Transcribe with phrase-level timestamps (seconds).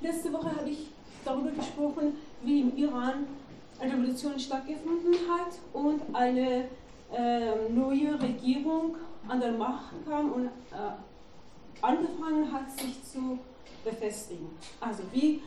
[0.00, 0.88] letzte Woche habe ich
[1.24, 3.26] darüber gesprochen, wie im Iran
[3.80, 6.64] eine Revolution stattgefunden hat und eine
[7.12, 8.96] äh, neue Regierung
[9.28, 13.38] an der Macht kam und äh, angefangen hat, sich zu
[13.84, 14.50] befestigen.
[14.80, 15.42] Also wie,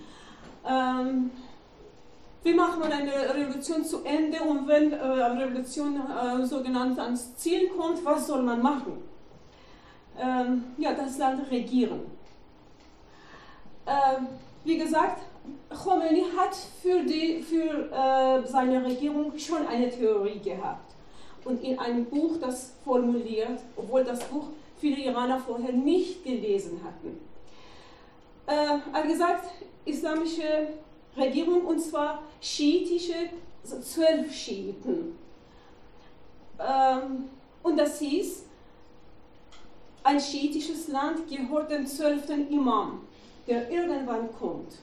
[0.68, 1.32] ähm,
[2.44, 7.36] wie macht man eine Revolution zu Ende und wenn äh, eine Revolution äh, sogenannt ans
[7.38, 8.98] Ziel kommt, was soll man machen?
[10.20, 12.02] Ähm, ja, das Land regieren.
[13.86, 14.28] Ähm,
[14.64, 15.22] wie gesagt,
[15.70, 20.94] Khomeini hat für, die, für äh, seine Regierung schon eine Theorie gehabt
[21.46, 24.48] und in einem Buch das formuliert, obwohl das Buch
[24.80, 27.20] viele Iraner vorher nicht gelesen hatten.
[28.46, 29.50] Äh, hat gesagt,
[29.86, 30.68] islamische
[31.18, 33.30] Regierung und zwar schiitische,
[33.64, 35.18] also zwölf Schiiten.
[36.60, 37.30] Ähm,
[37.62, 38.46] und das hieß,
[40.04, 43.02] ein schiitisches Land gehört dem zwölften Imam,
[43.48, 44.80] der irgendwann kommt.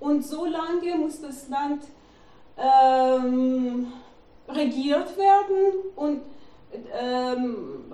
[0.00, 1.82] Und so lange muss das Land
[2.56, 3.92] ähm,
[4.48, 6.22] regiert werden und
[6.92, 7.92] ähm,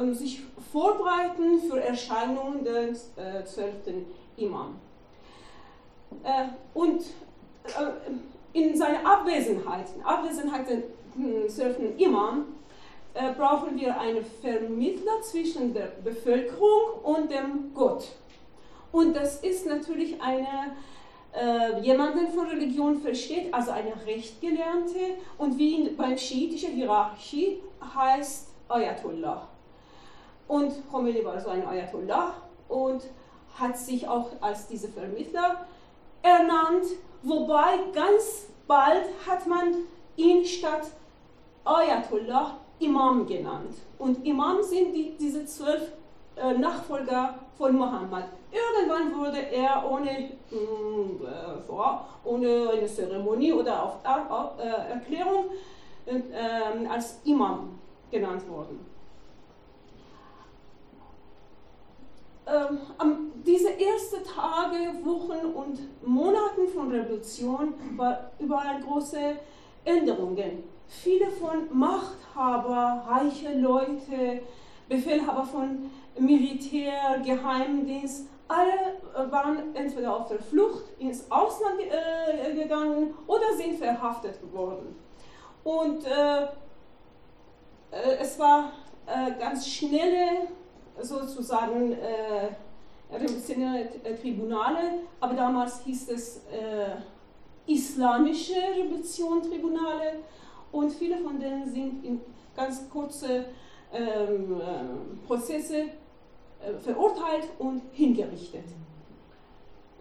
[0.00, 0.42] äh, sich
[0.72, 4.76] vorbereiten für Erscheinungen des äh, zwölften Imam.
[6.22, 10.82] Äh, und äh, in seiner Abwesenheit, in Abwesenheit des
[11.14, 12.46] hm, zwölften Imam,
[13.14, 18.08] äh, brauchen wir einen Vermittler zwischen der Bevölkerung und dem Gott.
[18.96, 20.74] Und das ist natürlich eine
[21.34, 27.60] äh, jemanden von Religion versteht, also eine Rechtgelernte und wie in, beim schiitischen Hierarchie
[27.94, 29.48] heißt Ayatollah.
[30.48, 32.36] Und Khomeini war so ein Ayatollah
[32.70, 33.02] und
[33.60, 35.66] hat sich auch als dieser Vermittler
[36.22, 36.86] ernannt,
[37.22, 39.74] wobei ganz bald hat man
[40.16, 40.86] ihn statt
[41.66, 43.74] Ayatollah Imam genannt.
[43.98, 45.92] Und Imam sind die, diese zwölf
[46.36, 48.24] äh, Nachfolger von Mohammed.
[48.56, 53.96] Irgendwann wurde er ohne, mh, äh, ohne eine Zeremonie oder auf,
[54.30, 55.46] auf äh, Erklärung
[56.06, 57.78] äh, als Imam
[58.10, 58.86] genannt worden.
[62.46, 62.78] Ähm,
[63.44, 69.36] diese ersten Tage, Wochen und Monaten von Revolution war überall große
[69.84, 70.62] Änderungen.
[70.86, 74.42] Viele von Machthaber, reiche Leute,
[74.88, 83.14] Befehlhaber von Militär, Geheimdienst, alle äh, waren entweder auf der Flucht ins Ausland äh, gegangen
[83.26, 84.96] oder sind verhaftet worden.
[85.64, 86.44] Und äh,
[87.90, 88.72] äh, es war
[89.06, 90.48] äh, ganz schnelle,
[91.00, 92.48] sozusagen, äh,
[93.12, 93.88] revolutionäre
[94.20, 96.40] Tribunale, aber damals hieß es
[97.66, 100.24] islamische Revolution-Tribunale
[100.72, 102.20] und viele von denen sind in
[102.56, 103.44] ganz kurze
[103.92, 104.60] ähm,
[105.26, 105.88] Prozesse äh,
[106.82, 108.64] verurteilt und hingerichtet.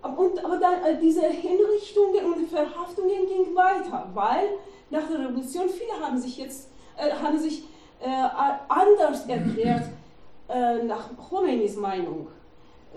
[0.01, 4.49] Und, aber dann, äh, diese Hinrichtungen und Verhaftungen gingen weiter, weil
[4.89, 7.63] nach der Revolution viele haben sich jetzt äh, haben sich
[7.99, 8.07] äh,
[8.69, 9.89] anders erklärt
[10.49, 12.27] äh, nach Khomeinis Meinung.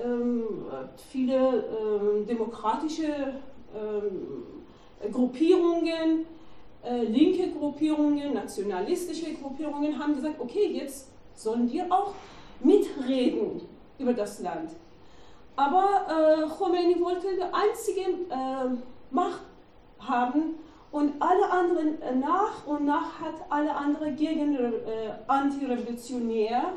[0.03, 0.45] Ähm,
[1.11, 3.35] viele ähm, demokratische
[3.75, 6.27] ähm, Gruppierungen,
[6.85, 12.13] äh, linke Gruppierungen, nationalistische Gruppierungen haben gesagt, okay, jetzt sollen wir auch
[12.61, 13.63] mitreden
[13.99, 14.73] über das Land.
[15.57, 18.77] Aber äh, Khomeini wollte die einzige äh,
[19.11, 19.43] Macht
[19.99, 20.55] haben
[20.93, 24.79] und alle anderen äh, nach und nach hat alle anderen gegen äh,
[25.27, 26.73] antirevolutionär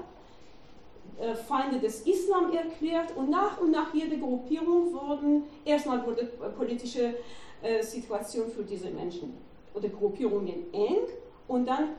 [1.19, 6.25] äh, Feinde des Islam erklärt und nach und nach jede Gruppierung wurden, erstmal wurde
[6.57, 7.13] politische
[7.61, 9.37] äh, Situation für diese Menschen
[9.75, 10.97] oder Gruppierungen eng
[11.47, 11.89] und dann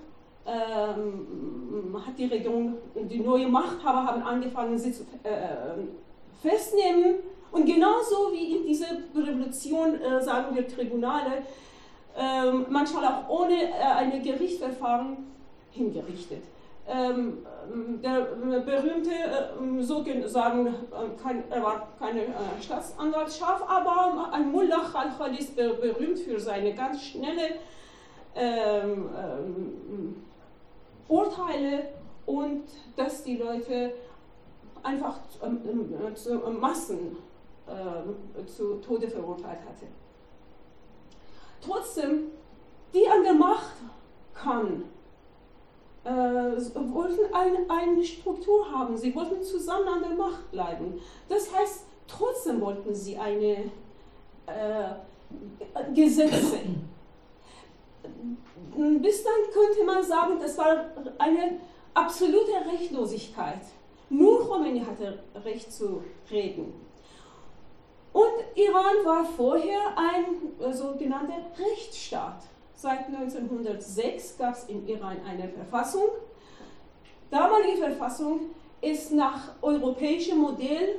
[0.46, 5.28] hat die Regierung, die neue Machthaber haben angefangen, sie zu äh,
[6.42, 7.16] festnehmen.
[7.52, 11.42] Und genauso wie in dieser Revolution, äh, sagen wir Tribunale,
[12.16, 15.18] äh, manchmal auch ohne äh, ein Gerichtsverfahren
[15.70, 16.42] hingerichtet.
[16.88, 17.38] Ähm,
[18.02, 18.22] der
[18.60, 20.70] berühmte, äh, sozusagen, äh,
[21.22, 27.04] kein, er war keine äh, Staatsanwaltschaft, aber ein Mullah Khalkhali ist berühmt für seine ganz
[27.04, 27.60] schnelle
[28.34, 30.16] ähm, ähm,
[31.08, 31.88] Urteile
[32.26, 32.64] und
[32.96, 33.92] dass die Leute
[34.82, 37.16] einfach ähm, ähm, zu Massen
[37.66, 39.86] äh, zu Tode verurteilt hatte.
[41.60, 42.30] Trotzdem,
[42.92, 43.76] die an der Macht
[44.34, 44.84] kamen,
[46.04, 51.00] äh, wollten ein, eine Struktur haben, sie wollten zusammen an der Macht bleiben.
[51.28, 53.70] Das heißt, trotzdem wollten sie eine
[54.46, 54.94] äh,
[55.94, 56.58] Gesetze
[59.00, 60.86] bis dann könnte man sagen, das war
[61.18, 61.60] eine
[61.94, 63.60] absolute Rechtlosigkeit.
[64.08, 66.72] Nur Khomeini hatte Recht zu reden.
[68.12, 72.42] Und Iran war vorher ein äh, sogenannter Rechtsstaat.
[72.74, 76.08] Seit 1906 gab es in Iran eine Verfassung.
[77.30, 78.50] Damalige Verfassung
[78.82, 80.96] ist nach europäischem Modell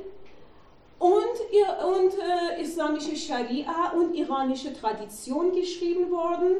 [0.98, 6.56] und, und äh, islamische Scharia und iranische Tradition geschrieben worden.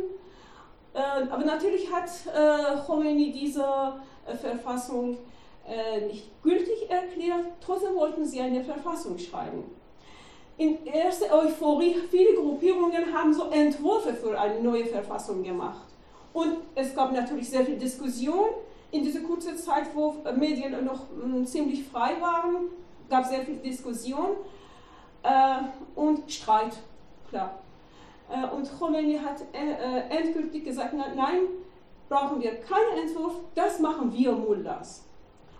[0.95, 3.65] Äh, aber natürlich hat äh, Khomeini diese
[4.27, 5.19] äh, Verfassung
[5.67, 9.65] äh, nicht gültig erklärt, trotzdem wollten sie eine Verfassung schreiben.
[10.57, 15.89] In erster Euphorie, viele Gruppierungen haben so Entwürfe für eine neue Verfassung gemacht.
[16.33, 18.47] Und es gab natürlich sehr viel Diskussion.
[18.93, 22.69] In dieser kurzen Zeit, wo Medien noch mh, hm, ziemlich frei waren,
[23.11, 24.37] gab es sehr viel Diskussion
[25.97, 26.77] und Streit,
[27.31, 27.64] klar.
[28.31, 31.41] Äh, und Khomeini hat äh, endgültig gesagt, nein,
[32.09, 35.05] brauchen wir keinen Entwurf, das machen wir Mullahs.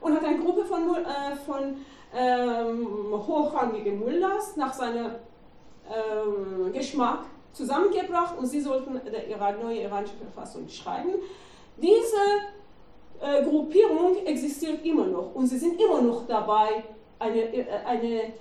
[0.01, 1.77] Und hat eine Gruppe von, äh, von
[2.15, 5.13] ähm, hochrangigen Mullahs nach seinem
[5.89, 11.11] ähm, Geschmack zusammengebracht und sie sollten die neue iranische Verfassung schreiben.
[11.77, 12.17] Diese
[13.21, 16.85] äh, Gruppierung existiert immer noch und sie sind immer noch dabei,
[17.19, 18.33] eine, äh, eine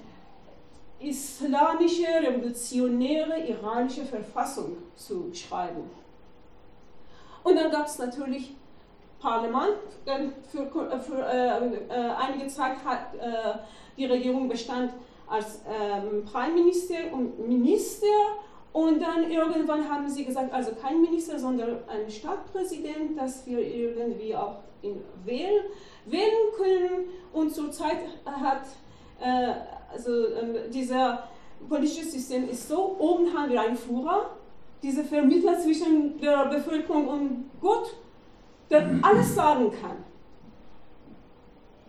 [1.03, 5.89] islamische, revolutionäre iranische Verfassung zu schreiben.
[7.43, 8.55] Und dann gab es natürlich
[9.19, 9.77] Parlament.
[10.51, 13.59] Für, für äh, äh, einige Zeit hat äh,
[13.97, 14.91] die Regierung bestand
[15.27, 18.07] als ähm, Premierminister und Minister.
[18.73, 24.35] Und dann irgendwann haben sie gesagt, also kein Minister, sondern ein Stadtpräsident, dass wir irgendwie
[24.35, 25.65] auch ihn wählen,
[26.05, 27.05] wählen können.
[27.31, 28.63] Und zurzeit hat
[29.21, 29.53] äh,
[29.93, 31.27] also ähm, dieser
[31.69, 34.31] politische System ist so, oben haben wir einen Führer,
[34.81, 37.95] dieser Vermittler zwischen der Bevölkerung und Gott,
[38.69, 40.03] der alles sagen kann.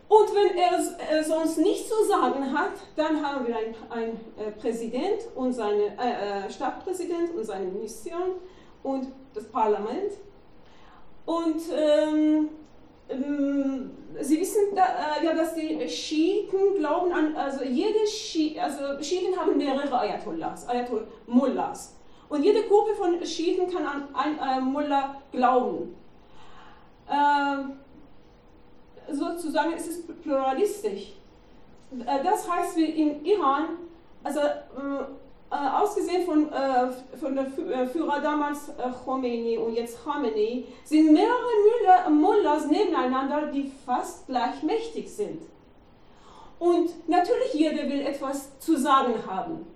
[0.07, 3.57] Und wenn er sonst nichts zu sagen hat, dann haben wir
[3.91, 8.35] einen, äh, Präsident und seine äh, äh Stadtpräsident und seine Mission
[8.83, 10.13] und das Parlament.
[11.27, 12.51] Und ähm,
[13.09, 19.57] Sie wissen äh, ja, dass die Schiiten glauben an, also jede Schi also Schiiten haben
[19.59, 21.97] mehrere Ayatollahs, Ayatollahs.
[22.29, 25.95] Und jede Gruppe von Schiiten kann an ein äh, Mullah glauben.
[27.09, 27.57] Äh,
[29.13, 31.13] sozusagen ist es pluralistisch.
[32.07, 33.79] Äh, das heißt, wie in Iran,
[34.23, 35.05] also äh, äh,
[35.55, 38.71] ausgesehen von, äh, von der äh, Führer damals
[39.05, 45.43] Khomeini und jetzt Khamenei, sind mehrere Mullahs nebeneinander, die fast gleichmächtig sind.
[46.59, 49.67] Und natürlich jeder will etwas zu sagen haben.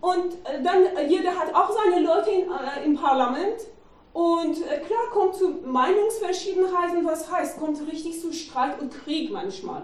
[0.00, 3.66] Und dann jeder hat auch seine Leute in, äh, im Parlament.
[4.12, 9.82] Und äh, klar kommt zu Meinungsverschiedenheiten, was heißt, kommt richtig zu Streit und Krieg manchmal.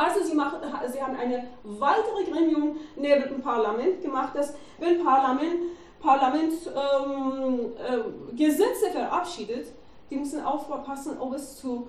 [0.00, 0.60] Also sie, machen,
[0.90, 5.60] sie haben eine weitere Gremium neben dem Parlament gemacht, dass wenn Parlament,
[6.00, 9.66] Parlament ähm, äh, Gesetze verabschiedet,
[10.08, 11.86] die müssen aufpassen, ob es zu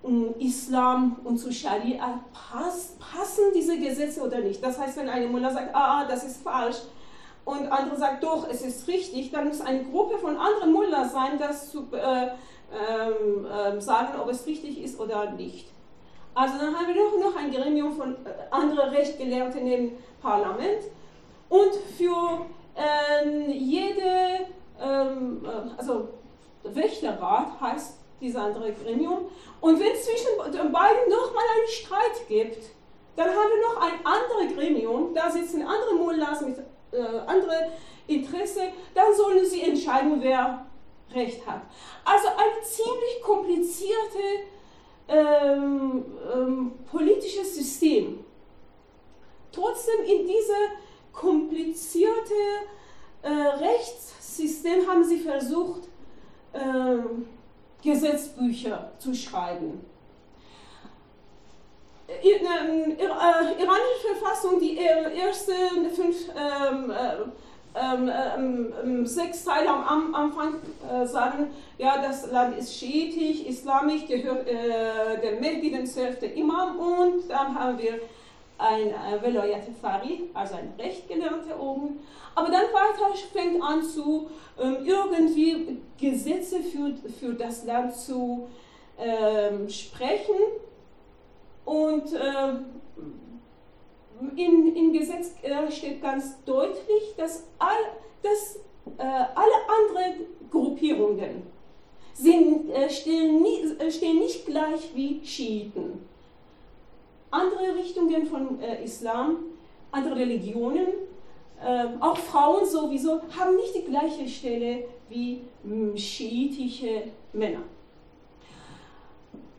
[0.00, 4.64] um, Islam und zu Scharia passt, passen diese Gesetze oder nicht.
[4.64, 6.78] Das heißt, wenn eine Mullah sagt, ah, das ist falsch,
[7.44, 11.38] und andere sagt, doch, es ist richtig, dann muss eine Gruppe von anderen Mullahs sein,
[11.38, 12.28] das zu äh,
[12.72, 15.70] ähm, äh, sagen, ob es richtig ist oder nicht.
[16.38, 20.84] Also dann haben wir noch, noch ein Gremium von äh, anderen Rechtgelehrten im Parlament
[21.48, 22.46] und für
[22.76, 24.46] ähm, jede,
[24.80, 26.10] ähm, äh, also
[26.62, 29.24] Wächterrat heißt dieses andere Gremium.
[29.60, 32.66] Und wenn es zwischen beiden nochmal einen Streit gibt,
[33.16, 36.58] dann haben wir noch ein anderes Gremium, da sitzen andere Mullahs mit
[36.92, 37.72] äh, anderen
[38.06, 38.60] Interesse,
[38.94, 40.66] dann sollen sie entscheiden, wer
[41.12, 41.62] Recht hat.
[42.04, 44.22] Also eine ziemlich komplizierte
[45.08, 48.24] ähm, ähm, politisches System.
[49.50, 50.78] Trotzdem in diesem
[51.12, 52.68] komplizierten
[53.22, 55.88] äh, Rechtssystem haben sie versucht,
[56.52, 56.98] äh,
[57.82, 59.84] Gesetzbücher zu schreiben.
[62.22, 67.16] In, äh, iranische Verfassung, die ersten fünf ähm, äh,
[67.80, 70.54] ähm, ähm, ähm, sechs Teile am Anfang
[70.90, 76.78] äh, sagen, ja, das Land ist schiitisch, islamisch, gehört äh, der Mehdi, dem zwölften Imam
[76.78, 78.00] und dann haben wir
[78.58, 82.00] ein äh, Velayat Fari, also ein Rechtgelernter oben.
[82.34, 84.28] Aber dann weiter fängt an zu
[84.60, 88.48] ähm, irgendwie Gesetze für, für das Land zu
[88.98, 90.36] ähm, sprechen
[91.64, 92.52] und äh,
[94.36, 97.76] in, im Gesetz äh, steht ganz deutlich, dass, all,
[98.22, 98.56] dass
[98.98, 101.42] äh, alle anderen Gruppierungen
[102.14, 106.06] sind, äh, stehen, nie, äh, stehen, nicht gleich wie Schiiten.
[107.30, 109.36] Andere Richtungen von äh, Islam
[109.90, 110.86] andere Religionen,
[111.64, 117.62] äh, auch Frauen sowieso, haben nicht die gleiche Stelle wie hm, schiitische Männer.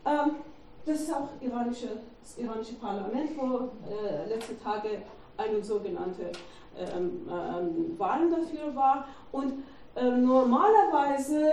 [0.06, 0.36] Ähm,
[0.86, 1.88] das ist auch iranische,
[2.22, 5.02] das iranische Parlament, wo äh, letzte Tage
[5.36, 6.30] eine sogenannte
[6.78, 9.06] ähm, ähm, Wahlen dafür war.
[9.32, 11.52] Und äh, normalerweise,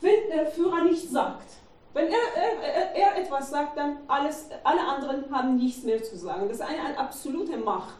[0.00, 1.50] wenn der Führer nicht sagt,
[1.92, 2.18] wenn er,
[2.62, 6.46] er, er, etwas sagt, dann alles, alle anderen haben nichts mehr zu sagen.
[6.48, 7.94] Das ist eine, eine absolute Macht,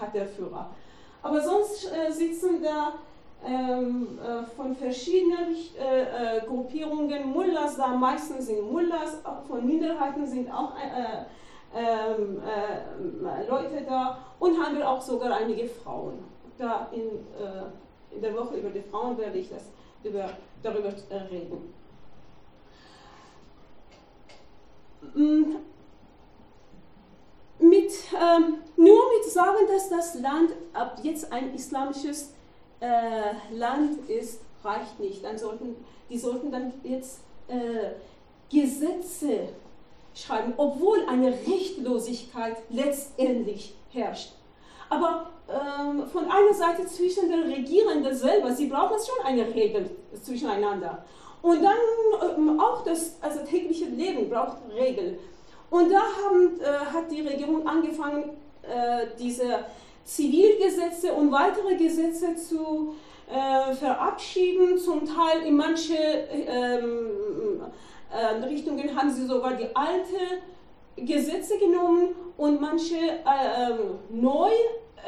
[0.00, 0.70] hat der Führer.
[1.22, 2.92] Aber sonst äh, sitzen da ähm,
[4.56, 10.74] von verschiedenen äh, äh, Gruppierungen Mullahs da, meistens sind Mullahs, auch von Minderheiten sind auch
[10.76, 11.24] äh,
[11.74, 16.24] ähm, äh, Leute da und haben auch sogar einige Frauen.
[16.58, 19.64] Da in, äh, in der Woche über die Frauen werde ich das
[20.04, 20.30] über,
[20.62, 20.92] darüber
[21.30, 21.74] reden.
[25.14, 25.56] Mm.
[27.58, 32.34] mit, ähm, nur mit sagen, dass das Land ab jetzt ein islamisches
[32.82, 35.24] äh, Land ist, reicht nicht.
[35.24, 35.76] Dann sollten,
[36.10, 37.92] die sollten dann jetzt äh,
[38.50, 39.48] Gesetze
[40.14, 44.32] schreiben, obwohl eine Rechtlosigkeit letztendlich herrscht.
[44.90, 49.88] Aber ähm, von einer Seite zwischen den Regierenden selber, sie brauchen schon eine Regel
[50.20, 51.04] zwischeneinander.
[51.40, 55.18] Und dann ähm, auch das also tägliche Leben braucht Regeln.
[55.70, 58.30] Und da haben, äh, hat die Regierung angefangen,
[58.62, 59.64] äh, diese
[60.04, 62.94] Zivilgesetze und weitere Gesetze zu
[63.30, 64.78] äh, verabschieden.
[64.78, 67.60] Zum Teil in manche ähm,
[68.10, 70.42] äh, Richtungen haben sie sogar die alte
[70.96, 73.78] Gesetze genommen und manche äh, ähm,
[74.10, 74.50] neu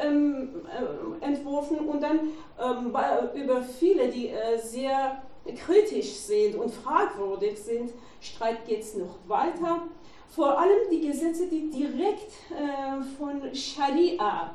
[0.01, 2.19] ähm, äh, entworfen und dann
[2.59, 2.93] ähm,
[3.35, 5.21] über viele, die äh, sehr
[5.53, 9.83] kritisch sind und fragwürdig sind, Streit geht es noch weiter.
[10.27, 14.51] Vor allem die Gesetze, die direkt äh, von Scharia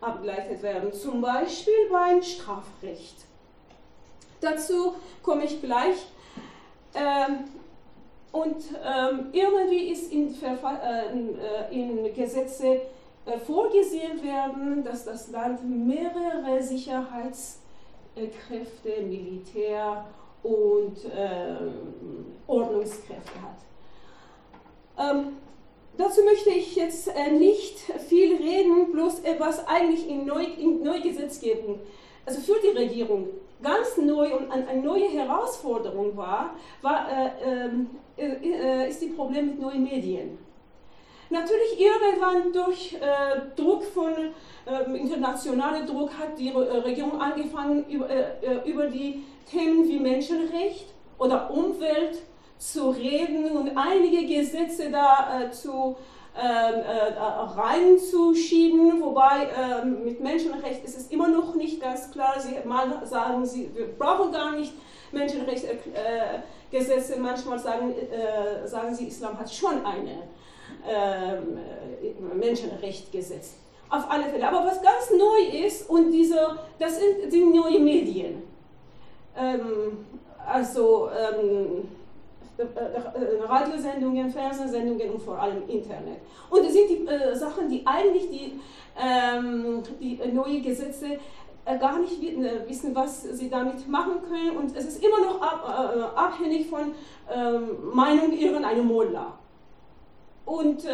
[0.00, 3.26] abgeleitet werden, zum Beispiel beim Strafrecht.
[4.40, 6.06] Dazu komme ich gleich.
[6.94, 7.44] Ähm,
[8.32, 12.80] und ähm, irgendwie ist in, äh, äh, in Gesetze
[13.24, 20.04] äh, vorgesehen werden, dass das Land mehrere Sicherheitskräfte, Militär
[20.42, 21.56] und äh,
[22.46, 23.56] Ordnungskräfte hat.
[25.98, 30.82] Dazu möchte ich jetzt äh, nicht viel reden, bloß äh, was eigentlich in, Neu, in
[30.82, 31.80] Neugesetzgebung,
[32.26, 33.28] also für die Regierung
[33.62, 39.46] ganz neu und eine neue Herausforderung war, war äh, ähm, äh, äh, ist die Problem
[39.46, 40.38] mit neuen Medien.
[41.28, 44.12] Natürlich irgendwann durch äh, Druck von
[44.66, 48.08] ähm, internationalem Druck hat die Regierung angefangen über,
[48.64, 50.86] über die Themen wie Menschenrecht
[51.18, 52.22] oder Umwelt
[52.58, 55.96] zu reden und einige Gesetze da äh, zu
[56.38, 57.14] ähm, äh,
[57.58, 62.34] reinzuschieben, wobei äh, mit Menschenrecht ist es immer noch nicht ganz klar.
[62.38, 64.74] Sie mal sagen, sie, wir brauchen gar nicht
[65.12, 70.08] Menschenrechtsgesetze, äh, manchmal sagen, äh, sagen sie, Islam hat schon ein
[70.86, 71.58] ähm,
[72.38, 73.54] Menschenrechtsgesetz.
[73.88, 74.48] Auf alle Fälle.
[74.48, 78.42] Aber was ganz neu ist, und diese, das sind die neuen Medien
[79.36, 80.06] ähm,
[80.46, 81.82] also ähm, äh, äh,
[82.58, 86.18] Radiosendungen, Fernsehsendungen und vor allem Internet.
[86.50, 88.60] Und das sind die äh, Sachen, die eigentlich die,
[88.98, 91.18] ähm, die neuen Gesetze
[91.64, 94.56] äh, gar nicht äh, wissen, was sie damit machen können.
[94.56, 96.92] Und es ist immer noch ab, äh, abhängig von
[97.30, 99.38] ähm, Meinung irgendeiner Mullah.
[100.44, 100.86] Und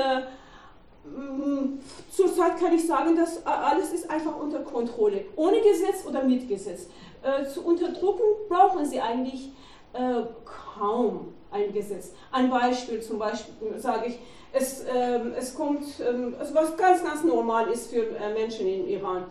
[2.11, 6.87] zurzeit kann ich sagen, dass alles ist einfach unter Kontrolle, ohne Gesetz oder mit Gesetz
[7.23, 9.53] äh, zu unterdrücken, brauchen sie eigentlich
[9.93, 12.13] äh, kaum ein Gesetz.
[12.31, 14.19] Ein Beispiel zum Beispiel sage ich,
[14.53, 18.87] es, ähm, es kommt, ähm, also was ganz, ganz normal ist für äh, Menschen im
[18.87, 19.25] Iran.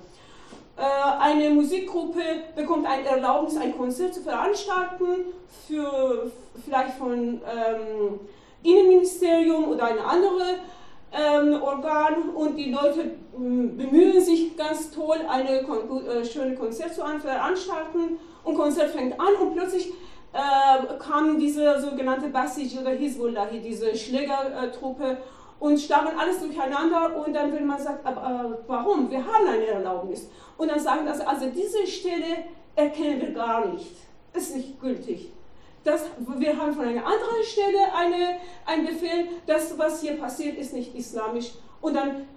[0.77, 0.81] Äh,
[1.19, 2.21] eine Musikgruppe
[2.55, 5.25] bekommt eine Erlaubnis, ein Konzert zu veranstalten,
[5.67, 6.31] für,
[6.65, 8.19] vielleicht von ähm,
[8.63, 10.59] Innenministerium oder eine andere
[11.11, 17.01] ähm, Organ und die Leute ähm, bemühen sich ganz toll, eine äh, schöne Konzert zu
[17.01, 19.91] veranstalten und Konzert fängt an und plötzlich
[20.33, 25.17] äh, kam diese sogenannte Basij oder Hezbollah, diese Schlägertruppe
[25.59, 29.09] und starren alles durcheinander und dann will man sagen, aber, äh, warum?
[29.11, 30.29] Wir haben eine Erlaubnis.
[30.57, 32.45] Und dann sagen das, also diese Stelle
[32.75, 33.95] erkennen wir gar nicht,
[34.33, 35.31] ist nicht gültig.
[35.83, 36.05] Das,
[36.37, 40.95] wir haben von einer anderen Stelle eine, einen Befehl, das, was hier passiert, ist nicht
[40.95, 41.53] islamisch.
[41.81, 42.27] Und dann,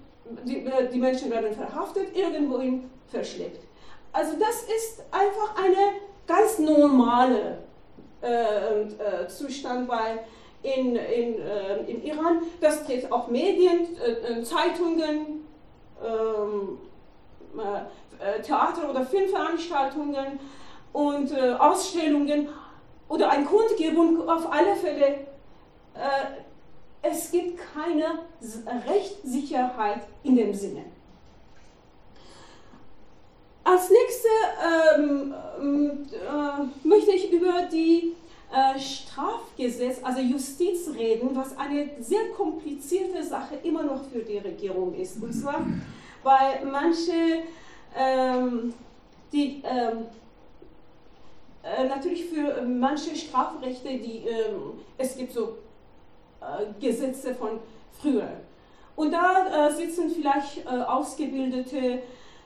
[0.44, 3.60] die, die Menschen werden verhaftet, irgendwohin verschleppt.
[4.12, 7.58] Also das ist einfach eine ganz normale
[8.24, 10.24] äh, äh, Zustand bei
[10.62, 12.42] in, in, äh, in Iran.
[12.60, 13.88] Das trifft auch Medien,
[14.42, 15.44] Zeitungen,
[17.60, 20.38] äh, Theater- oder Filmveranstaltungen
[20.92, 22.48] und Ausstellungen
[23.08, 25.26] oder ein Kundgebung auf alle Fälle.
[27.02, 28.20] Es gibt keine
[28.88, 30.84] Rechtssicherheit in dem Sinne.
[33.64, 34.30] Als nächstes
[34.98, 35.34] ähm,
[36.12, 38.12] äh, möchte ich über die
[38.52, 44.94] äh, Strafgesetz, also Justiz reden, was eine sehr komplizierte Sache immer noch für die Regierung
[44.94, 45.22] ist.
[45.22, 45.66] Und zwar,
[46.22, 47.42] weil manche,
[47.96, 48.74] ähm,
[49.32, 50.04] die ähm,
[51.62, 55.56] äh, natürlich für manche Strafrechte, die ähm, es gibt so
[56.42, 57.60] äh, Gesetze von
[57.98, 58.28] früher.
[58.94, 62.02] Und da äh, sitzen vielleicht äh, ausgebildete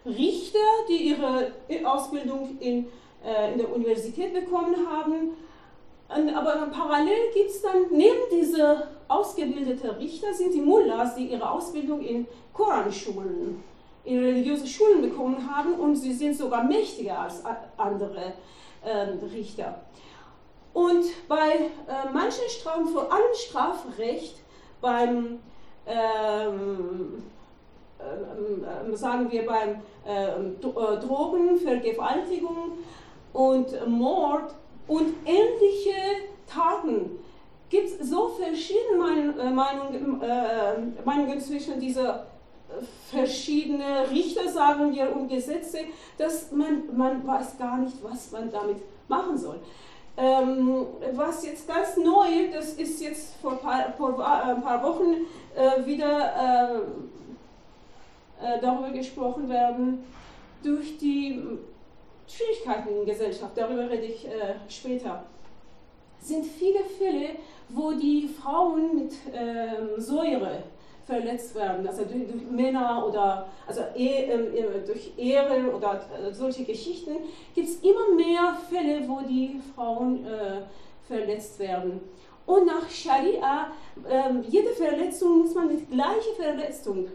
[0.09, 1.53] Richter, die ihre
[1.85, 2.87] Ausbildung in,
[3.25, 5.31] äh, in der Universität bekommen haben.
[6.09, 11.50] Und, aber parallel gibt es dann, neben diese ausgebildeten Richter, sind die Mullahs, die ihre
[11.50, 13.62] Ausbildung in Koranschulen,
[14.05, 17.43] in religiöse Schulen bekommen haben und sie sind sogar mächtiger als
[17.77, 18.33] andere
[18.85, 19.83] ähm, Richter.
[20.73, 24.37] Und bei äh, manchen Strafen, vor allem Strafrecht,
[24.81, 25.41] beim
[25.87, 27.38] ähm, äh,
[28.95, 32.78] sagen wir beim ähm, äh, Drogen, Vergewaltigung
[33.33, 34.55] und Mord
[34.87, 35.95] und ähnliche
[36.47, 37.19] Taten
[37.69, 42.26] gibt es so verschiedene äh, Meinungen, äh, Meinungen zwischen dieser
[43.11, 45.78] verschiedene Richter, sagen wir, und Gesetze,
[46.17, 48.76] dass man, man weiß gar nicht, was man damit
[49.09, 49.59] machen soll.
[50.17, 56.83] Ähm, was jetzt ganz neu, das ist jetzt vor ein paar, Wochen äh, wieder
[58.61, 60.04] darüber gesprochen werden,
[60.62, 61.42] durch die
[62.28, 65.25] Schwierigkeiten in der Gesellschaft, darüber rede ich äh, später,
[66.21, 67.30] sind viele Fälle,
[67.71, 70.62] wo die Frauen mit ähm, Säure
[71.07, 76.64] verletzt werden, also durch, durch Männer oder also e, äh, durch Ehre oder äh, solche
[76.64, 77.16] Geschichten,
[77.54, 80.61] gibt es immer mehr Fälle, wo die Frauen äh,
[81.07, 82.01] verletzt werden.
[82.44, 83.68] Und nach Scharia,
[84.11, 87.07] ähm, jede Verletzung muss man mit gleicher Verletzung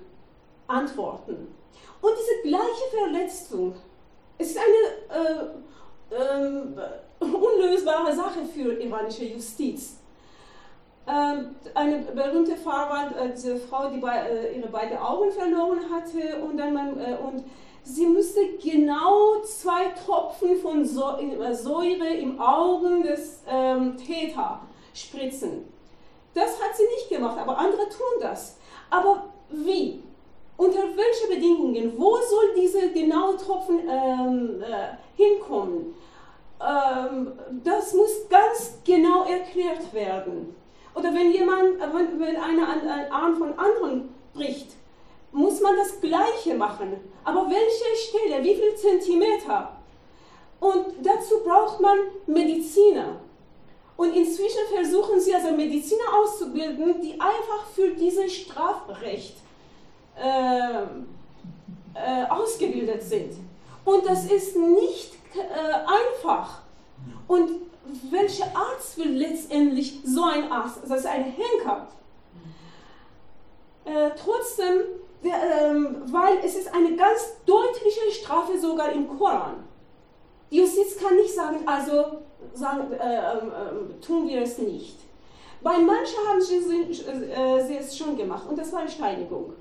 [0.68, 1.54] antworten.
[2.02, 3.76] Und diese gleiche Verletzung
[4.38, 5.54] ist eine
[6.12, 9.98] äh, äh, unlösbare Sache für iranische Justiz.
[11.06, 15.82] Ähm, eine berühmte Frau war äh, diese Frau, die bei, äh, ihre beiden Augen verloren
[15.92, 17.44] hatte und dann man, äh, und
[17.84, 24.62] sie musste genau zwei Tropfen von äh, Säure im Augen des ähm, Täter
[24.94, 25.68] spritzen.
[26.34, 28.58] Das hat sie nicht gemacht, aber andere tun das.
[28.90, 30.04] Aber wie?
[30.58, 35.96] Unter welchen Bedingungen, wo soll dieser genaue Tropfen ähm, äh, hinkommen?
[36.62, 40.56] Ähm, das muss ganz genau erklärt werden.
[40.96, 44.68] Oder wenn jemand, wenn, wenn einer einen Arm von anderen bricht,
[45.32, 46.98] muss man das Gleiche machen.
[47.24, 49.76] Aber welche Stelle, wie viel Zentimeter?
[50.60, 53.20] Und dazu braucht man Mediziner.
[53.98, 59.36] Und inzwischen versuchen sie also Mediziner auszubilden, die einfach für dieses Strafrecht
[60.16, 60.84] äh,
[61.96, 63.34] äh, ausgebildet sind.
[63.86, 66.62] Und das ist nicht äh, einfach.
[67.28, 67.50] Und
[68.10, 70.80] welcher Arzt will letztendlich so ein Arzt?
[70.88, 71.88] Das ist ein Henker.
[73.86, 74.84] Äh, trotzdem,
[75.24, 79.64] der, ähm, weil es ist eine ganz deutliche Strafe sogar im Koran.
[80.50, 82.20] Die Justiz kann nicht sagen, also
[82.54, 85.00] sagen, äh, ähm, ähm, tun wir es nicht.
[85.62, 89.54] Bei manchen haben sie, sie es schon gemacht und das war eine Steinigung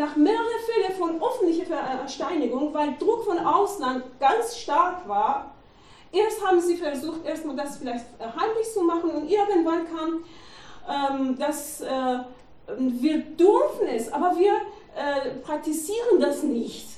[0.00, 1.66] nach mehreren Fällen von öffentlicher
[1.98, 5.54] Versteinigung, weil Druck von Ausland ganz stark war,
[6.10, 10.24] erst haben sie versucht, erstmal das vielleicht heimlich zu machen und irgendwann kam
[10.88, 12.18] ähm, das, äh,
[12.78, 14.52] wir dürfen es, aber wir
[14.96, 16.88] äh, praktizieren das nicht.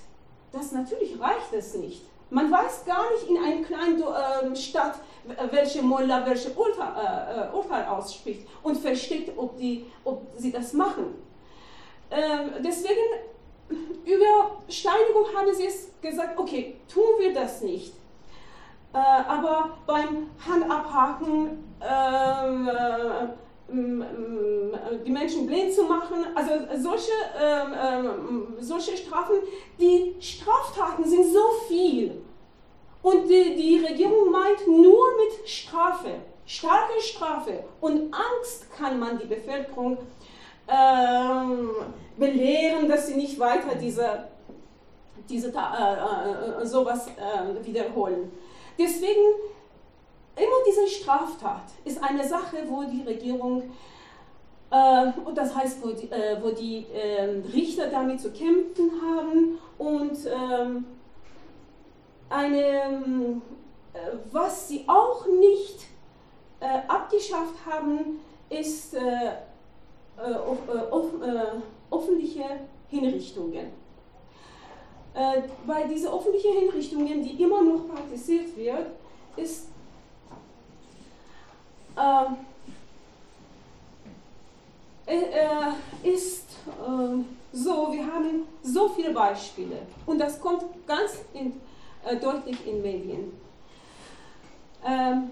[0.53, 2.03] Das natürlich reicht es nicht.
[2.31, 4.95] Man weiß gar nicht in einer kleinen äh, Stadt,
[5.51, 11.32] welche Mullah welche Urteil, äh, Urteil ausspricht und versteht, ob, die, ob sie das machen.
[12.13, 13.01] Ähm, deswegen,
[14.05, 17.95] über Steinigung haben sie es gesagt, okay, tun wir das nicht.
[18.93, 23.29] Äh, aber beim Handabhaken ähm, äh,
[25.07, 29.37] die Menschen blind zu machen, also solche, ähm, solche Strafen,
[29.81, 32.21] die Straftaten sind so viel.
[33.03, 36.11] Und die, die Regierung meint nur mit Strafe,
[36.45, 39.99] starke Strafe und Angst kann man die Bevölkerung
[40.69, 41.71] ähm,
[42.17, 44.29] belehren, dass sie nicht weiter diese,
[45.29, 48.31] diese äh, äh, sowas äh, wiederholen.
[48.79, 49.21] Deswegen
[50.37, 53.65] immer diese Straftat ist eine Sache, wo die Regierung
[54.71, 59.59] äh, und das heißt, wo die, äh, wo die äh, Richter damit zu kämpfen haben
[59.79, 60.87] und ähm,
[62.31, 63.43] eine,
[63.93, 63.99] äh,
[64.31, 65.81] was sie auch nicht
[66.61, 69.31] äh, abgeschafft haben, ist äh, äh,
[71.91, 72.45] öffentliche
[72.89, 73.67] Hinrichtungen.
[75.67, 78.87] weil diese öffentlichen Hinrichtungen, die immer noch praktiziert wird,
[79.37, 79.69] ist
[86.03, 86.47] ist
[87.53, 91.61] so, wir haben so viele Beispiele und das kommt ganz in,
[92.05, 93.33] äh, deutlich in Medien.
[94.85, 95.31] Ähm,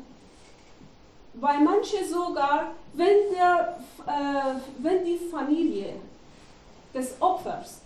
[1.35, 5.95] weil manche sogar, wenn, der, äh, wenn die Familie
[6.93, 7.81] des Opfers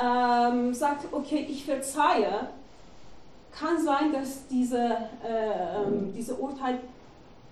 [0.00, 2.48] ähm, sagt, okay, ich verzeihe,
[3.52, 6.80] kann sein, dass diese, äh, ähm, diese Urteil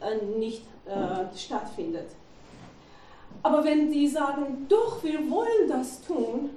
[0.00, 2.08] äh, nicht äh, stattfindet.
[3.42, 6.50] Aber wenn die sagen, doch, wir wollen das tun,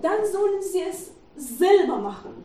[0.00, 2.44] dann sollen sie es selber machen.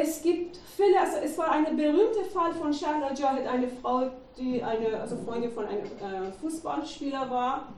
[0.00, 4.62] Es gibt Fälle, also es war ein berühmter Fall von Shahla Jahid, eine Frau, die
[4.62, 7.72] eine also Freundin von einem äh, Fußballspieler war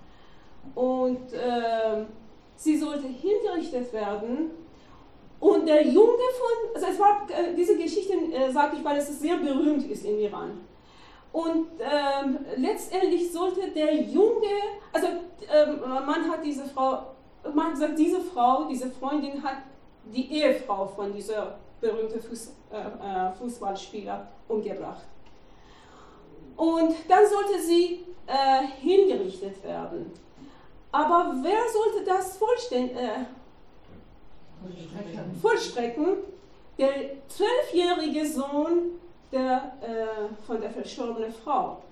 [0.74, 2.04] und äh,
[2.56, 4.50] sie sollte hingerichtet werden
[5.38, 9.18] und der Junge von, also es war, äh, diese Geschichte äh, sage ich, weil es
[9.18, 10.60] sehr berühmt ist in Iran.
[11.32, 14.58] Und ähm, letztendlich sollte der Junge,
[14.92, 17.14] also ähm, man hat diese Frau,
[17.54, 19.62] man sagt, diese Frau, diese Freundin hat
[20.04, 25.04] die Ehefrau von dieser berühmten Fuß, äh, äh, Fußballspieler umgebracht.
[26.56, 30.12] Und dann sollte sie äh, hingerichtet werden.
[30.92, 33.24] Aber wer sollte das vollständig, äh,
[35.40, 36.16] vollstrecken?
[36.78, 36.92] Der
[37.28, 38.98] zwölfjährige Sohn
[39.32, 41.82] der, äh, von der verstorbenen Frau.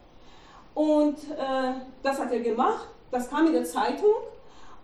[0.74, 1.72] Und äh,
[2.02, 4.14] das hat er gemacht, das kam in der Zeitung.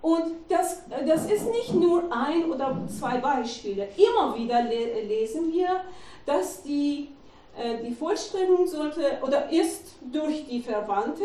[0.05, 3.89] Und das, das ist nicht nur ein oder zwei Beispiele.
[3.97, 5.81] Immer wieder le lesen wir,
[6.27, 7.09] dass die,
[7.57, 11.25] äh, die Vollstreckung sollte oder ist durch die Verwandte,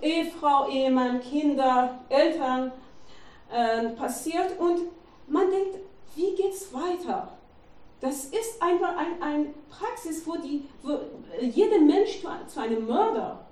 [0.00, 2.72] Ehefrau, Ehemann, Kinder, Eltern
[3.52, 4.58] äh, passiert.
[4.58, 4.80] Und
[5.26, 5.76] man denkt,
[6.16, 7.36] wie geht es weiter?
[8.00, 10.98] Das ist einfach eine ein Praxis, wo, die, wo
[11.42, 13.44] jeder Mensch zu einem Mörder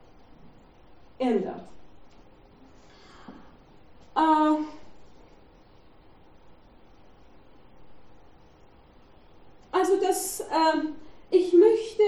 [1.19, 1.69] ändert.
[4.21, 4.57] Äh,
[9.73, 10.45] also das, äh,
[11.31, 12.03] ich möchte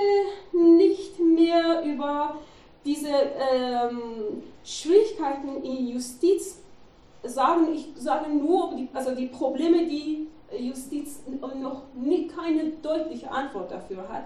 [0.53, 2.37] nicht mehr über
[2.85, 6.59] diese ähm, Schwierigkeiten in Justiz
[7.22, 7.68] sagen.
[7.72, 10.27] Ich sage nur, die, also die Probleme, die
[10.59, 14.25] Justiz noch nie keine deutliche Antwort dafür hat.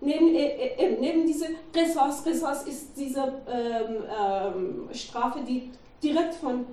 [0.00, 5.70] Neben, äh, äh neben diese Qisas, Qisas ist diese ähm, ähm, Strafe, die
[6.02, 6.66] direkt von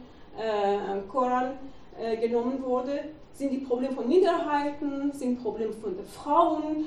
[1.10, 1.54] Koran
[2.00, 3.00] äh, genommen wurde,
[3.34, 6.86] sind die Probleme von Minderheiten, sind Probleme von den Frauen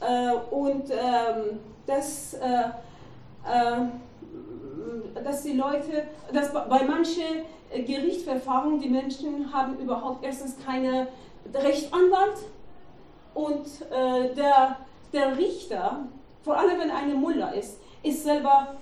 [0.00, 2.68] äh, und ähm, dass, äh,
[5.24, 11.08] dass die Leute, dass bei manchen Gerichtsverfahren die Menschen haben überhaupt erstens keine
[11.54, 12.38] Rechtsanwalt
[13.34, 14.76] und äh, der,
[15.12, 16.00] der Richter,
[16.42, 18.74] vor allem wenn eine Muller ist, ist selber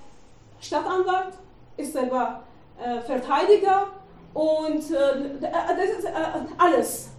[0.60, 1.34] Stadtanwalt,
[1.76, 2.42] ist selber
[2.82, 3.88] äh, Verteidiger
[4.34, 6.10] und äh, das ist äh,
[6.58, 7.10] alles.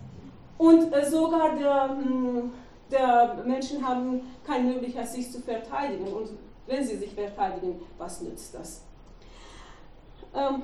[0.58, 2.52] Und äh, sogar der, hm,
[2.92, 6.08] der Menschen haben keine Möglichkeit, sich zu verteidigen.
[6.08, 6.30] Und
[6.68, 8.84] wenn sie sich verteidigen, was nützt das?
[10.36, 10.64] Ähm,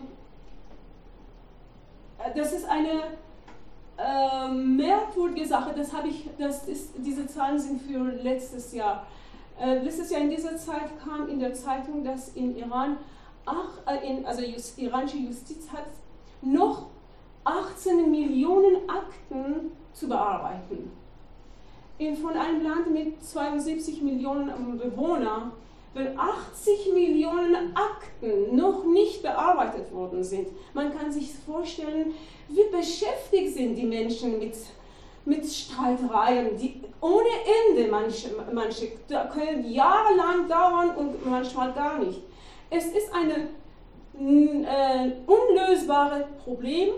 [2.35, 3.03] das ist eine
[3.97, 9.07] äh, merkwürdige Sache, das habe ich, das ist, diese Zahlen sind für letztes Jahr.
[9.59, 12.97] Äh, letztes Jahr in dieser Zeit kam in der Zeitung, dass in Iran,
[13.45, 15.85] ach, äh, in, also Just, iranische Justiz hat
[16.45, 16.87] noch
[17.43, 20.91] 18 Millionen Akten zu bearbeiten.
[21.97, 25.51] In, von einem Land mit 72 Millionen Bewohnern
[25.95, 30.49] wenn 80 Millionen Akten noch nicht bearbeitet worden sind.
[30.73, 32.13] Man kann sich vorstellen,
[32.49, 34.55] wie beschäftigt sind die Menschen mit,
[35.23, 37.29] mit Streitereien, die ohne
[37.69, 38.91] Ende manche, manche
[39.33, 42.21] können jahrelang dauern und manchmal gar nicht.
[42.69, 43.47] Es ist ein
[44.19, 46.89] äh, unlösbares Problem.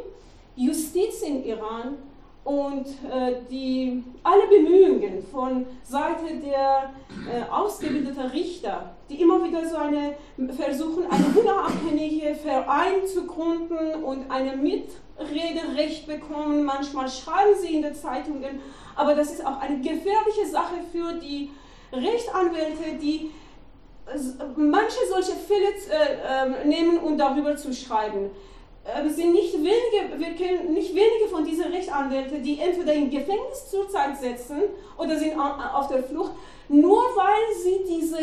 [0.56, 1.98] Justiz in Iran
[2.44, 6.94] und äh, die, alle Bemühungen von Seite der
[7.30, 10.16] äh, ausgebildeten Richter, die immer wieder so eine
[10.56, 16.64] versuchen, einen unabhängigen Verein zu gründen und ein Mitrederecht bekommen.
[16.64, 18.62] Manchmal schreiben sie in den Zeitungen,
[18.96, 21.52] aber das ist auch eine gefährliche Sache für die
[21.92, 23.32] Rechtsanwälte, die
[24.56, 28.30] manche solche Fälle äh, ähm, nehmen und darüber zu schreiben.
[28.86, 33.70] äh, sind nicht wenige, wir kennen nicht wenige von diesen Rechtsanwälten, die entweder im Gefängnis
[33.70, 34.62] zurzeit sitzen
[34.98, 36.32] oder sind auf der Flucht,
[36.70, 38.18] nur weil sie diese,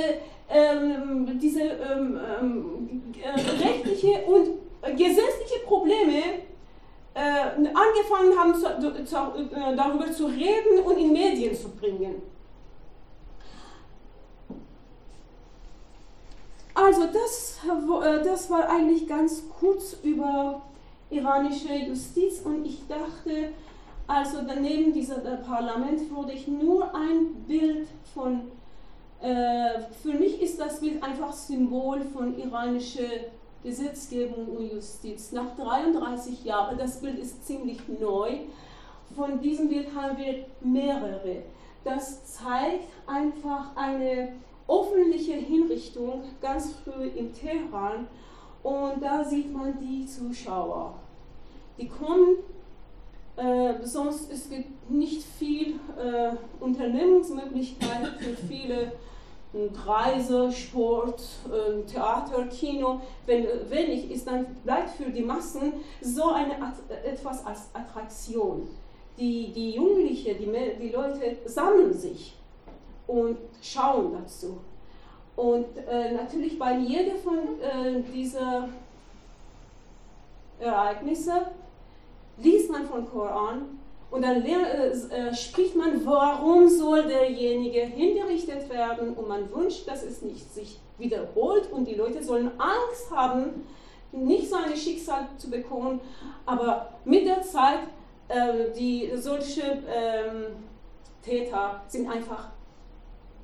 [0.51, 4.49] ähm, diese ähm, ähm, äh, rechtliche und
[4.97, 6.23] gesetzliche Probleme
[7.15, 7.21] äh,
[7.57, 12.34] angefangen haben, zu, zu, äh, darüber zu reden und in Medien zu bringen.
[16.75, 20.63] Also das, äh, das war eigentlich ganz kurz über
[21.09, 23.53] iranische Justiz und ich dachte,
[24.07, 28.51] also daneben diesem Parlament würde ich nur ein Bild von,
[29.23, 33.09] äh, für mich ist das Bild einfach Symbol von iranischer
[33.63, 35.33] Gesetzgebung und Justiz.
[35.33, 38.41] Nach 33 Jahren, das Bild ist ziemlich neu,
[39.15, 41.45] von diesem Bild haben wir mehrere.
[41.85, 44.33] Das zeigt einfach eine
[44.69, 48.07] öffentliche Hinrichtung ganz früh in Teheran
[48.63, 50.95] und da sieht man die Zuschauer.
[51.79, 52.37] Die kommen,
[53.37, 58.93] äh, sonst es gibt nicht viel äh, Unternehmensmöglichkeiten für viele
[59.53, 63.01] äh, Reise, Sport, äh, Theater, Kino.
[63.27, 66.55] Wenn wenig ist, dann bleibt für die Massen so eine
[67.05, 68.67] etwas als Attraktion.
[69.19, 72.35] Die, die Jugendlichen, die, die Leute sammeln sich
[73.07, 74.59] und schauen dazu.
[75.37, 78.69] Und äh, natürlich bei jedem von äh, dieser
[80.61, 81.47] Ereignisse
[82.39, 89.15] liest man von Koran und dann äh, äh, spricht man, warum soll derjenige hingerichtet werden
[89.15, 93.67] und man wünscht, dass es nicht sich wiederholt und die Leute sollen Angst haben,
[94.13, 96.01] nicht so Schicksal zu bekommen,
[96.47, 97.81] aber mit der Zeit
[98.29, 100.47] äh, die solche ähm,
[101.23, 102.49] Täter sind einfach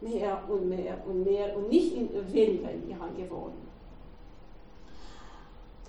[0.00, 3.68] mehr und mehr und mehr und nicht in, weniger in Iran geworden.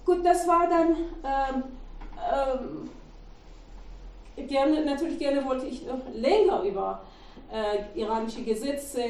[0.06, 1.64] Gut, das war dann ähm,
[2.34, 2.90] ähm,
[4.48, 7.02] gerne, natürlich gerne wollte ich noch länger über
[7.52, 9.04] äh, iranische Gesetze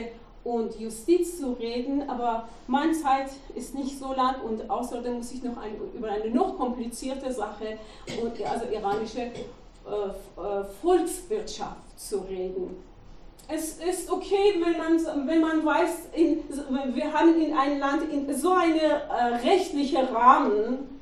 [0.44, 5.44] und Justiz zu reden, aber meine Zeit ist nicht so lang und außerdem muss ich
[5.44, 7.78] noch ein, über eine noch komplizierte Sache,
[8.22, 12.91] und, also iranische äh, äh Volkswirtschaft zu reden
[13.54, 16.44] es ist okay, wenn man, wenn man weiß, in,
[16.94, 21.00] wir haben in einem Land in so einen äh, rechtlichen Rahmen,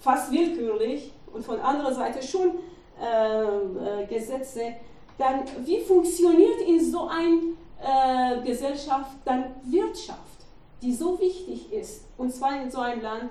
[0.00, 2.52] fast willkürlich, und von anderer Seite schon
[3.00, 4.74] äh, äh, Gesetze,
[5.18, 7.40] dann wie funktioniert in so einer
[7.82, 10.46] äh, Gesellschaft dann Wirtschaft,
[10.82, 13.30] die so wichtig ist, und zwar in so einem Land,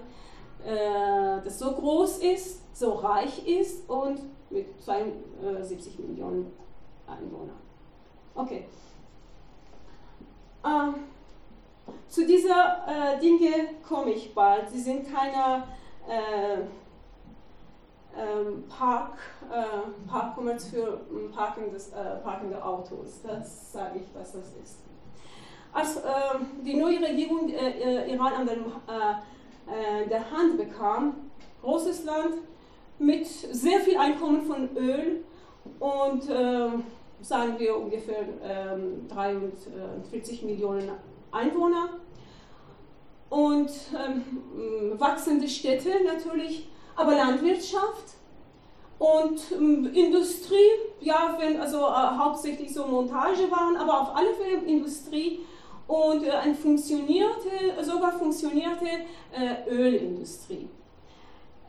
[0.65, 6.51] äh, das so groß ist, so reich ist und mit 72 Millionen
[7.07, 7.64] Einwohnern.
[8.35, 8.65] Okay.
[10.65, 10.95] Ähm,
[12.09, 14.69] zu dieser äh, Dinge komme ich bald.
[14.69, 15.63] Sie sind keine
[16.07, 16.61] äh,
[18.17, 19.17] ähm, Park,
[19.51, 23.21] äh, Parkkommerz für ähm, äh, parkende Autos.
[23.23, 24.79] Das sage ich, was das ist.
[25.71, 26.01] Als äh,
[26.63, 32.35] die neue Regierung äh, äh, Iran an der, äh, der Hand bekam, großes Land
[32.99, 35.23] mit sehr viel Einkommen von Öl
[35.79, 36.29] und
[37.21, 40.89] sagen wir ungefähr ähm, 43 Millionen
[41.31, 41.89] Einwohner
[43.29, 48.15] und ähm, wachsende Städte natürlich, aber Landwirtschaft
[48.97, 50.55] und ähm, Industrie,
[51.01, 55.41] ja, wenn also äh, hauptsächlich so Montage waren, aber auf alle Fälle Industrie
[55.87, 57.49] und äh, eine funktionierte,
[57.81, 58.85] sogar funktionierte
[59.33, 60.69] äh, Ölindustrie.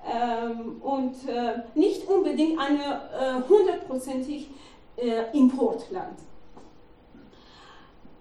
[0.09, 4.49] Ähm, und äh, nicht unbedingt eine äh, hundertprozentig
[4.97, 6.19] äh, Importland.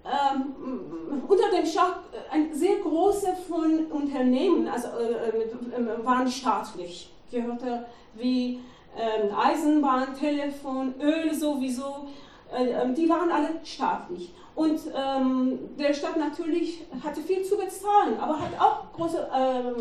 [0.05, 7.11] Ähm, unter dem Schach äh, ein sehr große von Unternehmen also, äh, äh, waren staatlich,
[7.31, 8.59] gehörte wie
[8.95, 12.07] äh, Eisenbahn, Telefon, Öl sowieso,
[12.55, 14.31] äh, ähm, die waren alle staatlich.
[14.53, 19.75] Und ähm, der Staat natürlich hatte viel zu bezahlen, aber hat auch große ähm,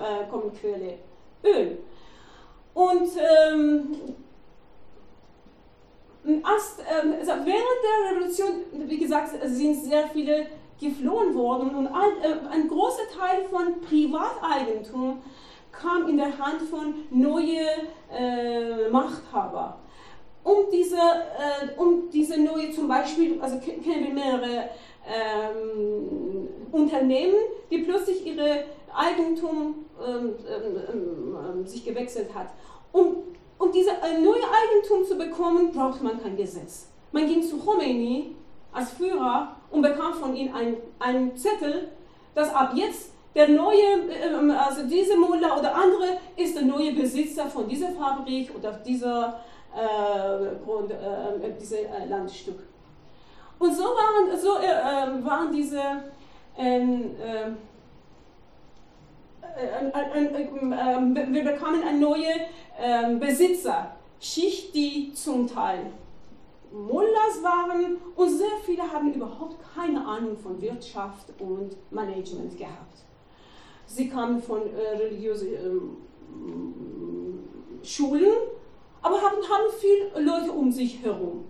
[0.00, 0.94] Einkommensquelle,
[1.44, 1.78] Öl.
[2.72, 3.96] Und ähm,
[6.42, 10.46] Erst, ähm, also während der Revolution, wie gesagt, sind sehr viele
[10.80, 15.22] geflohen worden und ein, äh, großer Teil von Privateigentum
[15.72, 17.68] kam in der Hand von neuen
[18.12, 19.78] äh, Machthaber.
[20.42, 24.70] Um diese, äh, um diese neue zum Beispiel, also kennen wir mehrere
[25.06, 27.36] ähm, Unternehmen,
[27.70, 32.48] die plötzlich ihre Eigentum ähm, ähm, ähm sich gewechselt hat.
[32.92, 33.16] Um
[33.58, 36.88] um dieses äh, neue Eigentum zu bekommen, braucht man kein Gesetz.
[37.12, 38.34] Man ging zu Khomeini
[38.72, 40.54] als Führer und bekam von ihm
[40.98, 41.88] einen Zettel,
[42.34, 47.46] dass ab jetzt der neue, ähm, also diese Mullah oder andere ist der neue Besitzer
[47.46, 49.40] von dieser Fabrik oder dieser
[49.74, 52.60] äh, Grund, äh, äh, Landstück.
[53.58, 55.80] Und so waren, so, äh, waren diese
[56.56, 57.50] ähm, äh,
[59.58, 59.92] äh,
[61.32, 62.34] wir bekamen eine neue
[62.78, 65.90] ähm, Besitzerschicht, die zum Teil
[66.70, 73.04] Mullahs waren und sehr viele haben überhaupt keine Ahnung von Wirtschaft und Management gehabt.
[73.86, 75.70] Sie kamen von äh, religiösen äh,
[77.86, 78.34] Schulen,
[79.00, 81.44] aber haben, haben viele Leute um sich herum.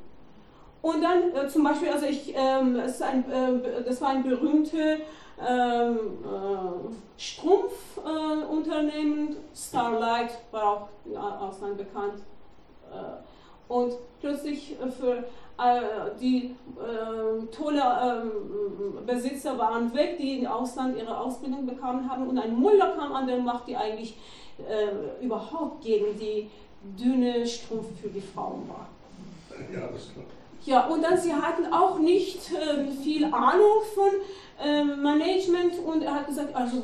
[0.80, 5.00] Und dann äh, zum Beispiel, also ich, ähm, ein, äh, das war ein berühmtes
[5.46, 12.24] ähm, äh, Strumpfunternehmen, Starlight war auch im Ausland bekannt.
[12.92, 13.20] Äh,
[13.72, 15.22] und plötzlich für
[16.20, 18.22] die äh, tolle äh,
[19.04, 23.26] Besitzer waren weg, die im Ausland ihre Ausbildung bekommen haben und ein Muller kam an
[23.26, 24.16] der Macht, die eigentlich
[24.58, 26.48] äh, überhaupt gegen die
[26.96, 28.86] dünne Strumpf für die Frauen war.
[29.72, 30.26] Ja, das klar.
[30.64, 34.10] Ja, und dann sie hatten auch nicht äh, viel Ahnung von
[34.62, 36.82] äh, Management und er hat gesagt, also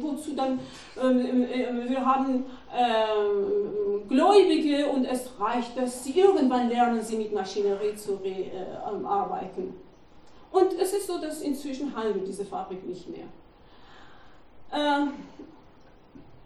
[0.00, 0.58] wozu dann,
[0.96, 7.94] äh, wir haben ähm, Gläubige und es reicht, dass sie irgendwann lernen, sie mit Maschinerie
[7.94, 8.50] zu äh,
[9.06, 9.74] arbeiten.
[10.50, 13.26] Und es ist so, dass inzwischen handelt diese Fabrik nicht mehr.
[14.72, 15.12] Ähm,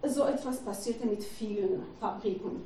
[0.07, 2.63] so etwas passierte mit vielen Fabriken.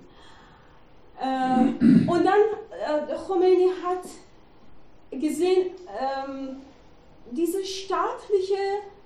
[1.22, 4.02] Ähm, und dann, äh, Khomeini hat
[5.10, 6.56] gesehen, ähm,
[7.30, 8.54] diese staatliche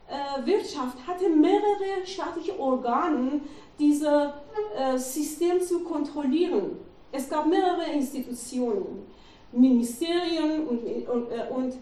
[0.09, 3.40] äh, Wirtschaft hatte mehrere staatliche Organe,
[3.79, 6.79] dieses äh, System zu kontrollieren.
[7.12, 9.07] Es gab mehrere Institutionen,
[9.52, 11.74] Ministerien und, und, äh, und,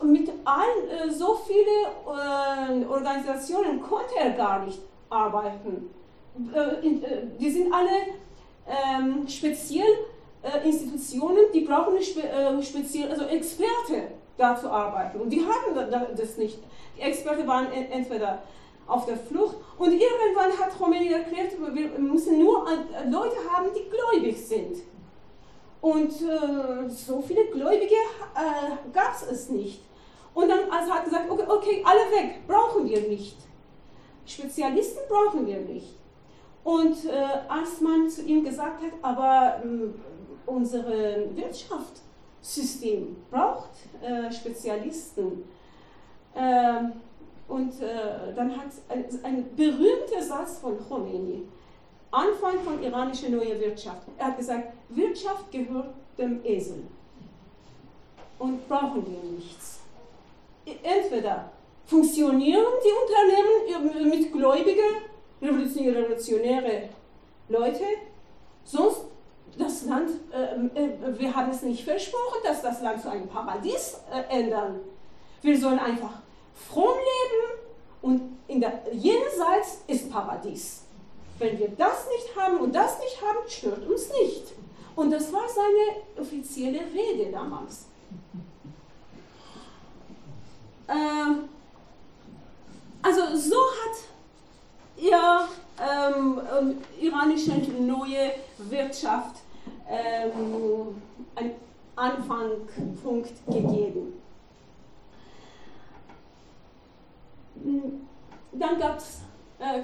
[0.00, 4.78] mit allen, äh, so viele äh, Organisationen konnte er gar nicht
[5.10, 5.90] arbeiten.
[6.54, 6.86] Äh,
[7.38, 7.90] die sind alle
[8.68, 9.86] ähm, speziell
[10.64, 12.22] Institutionen, die brauchen spe
[12.62, 15.20] speziell, also Experte da zu arbeiten.
[15.20, 15.74] Und die hatten
[16.16, 16.58] das nicht.
[16.96, 18.42] Die Experten waren entweder
[18.86, 22.66] auf der Flucht und irgendwann hat Khomeini erklärt, wir müssen nur
[23.10, 24.78] Leute haben, die gläubig sind.
[25.80, 29.80] Und äh, so viele Gläubige äh, gab es nicht.
[30.34, 33.36] Und dann also hat er gesagt, okay, okay, alle weg, brauchen wir nicht.
[34.26, 35.97] Spezialisten brauchen wir nicht.
[36.68, 39.88] Und äh, als man zu ihm gesagt hat, aber äh,
[40.44, 42.02] unsere Wirtschaft
[42.42, 43.70] System braucht
[44.02, 45.44] äh, Spezialisten.
[46.36, 46.92] Ähm,
[47.48, 48.66] und äh, dann hat
[49.22, 51.44] ein, berühmter Satz von Khomeini,
[52.10, 54.02] Anfang von iranischer neue Wirtschaft.
[54.18, 56.82] Er hat gesagt, Wirtschaft gehört dem Esel
[58.38, 59.80] und brauchen wir nichts.
[60.82, 61.50] Entweder
[61.86, 65.07] funktionieren die Unternehmen mit gläubigen,
[65.40, 66.88] revolutionäre
[67.48, 67.84] Leute,
[68.64, 69.02] sonst
[69.56, 74.00] das Land, äh, äh, wir haben es nicht versprochen, dass das Land zu einem Paradies
[74.12, 74.80] äh, ändern.
[75.42, 76.20] Wir sollen einfach
[76.54, 77.60] fromm leben
[78.02, 80.82] und in der jenseits ist Paradies.
[81.38, 84.52] Wenn wir das nicht haben und das nicht haben, stört uns nicht.
[84.96, 87.86] Und das war seine offizielle Rede damals.
[90.88, 91.48] Ähm,
[93.02, 93.96] also so hat
[95.00, 95.48] ihr
[95.80, 96.40] ähm,
[97.00, 99.36] iranische neue Wirtschaft
[99.88, 101.00] ähm,
[101.34, 101.52] einen
[101.96, 104.14] Anfangspunkt gegeben.
[108.52, 109.20] Dann gab es,
[109.58, 109.80] äh,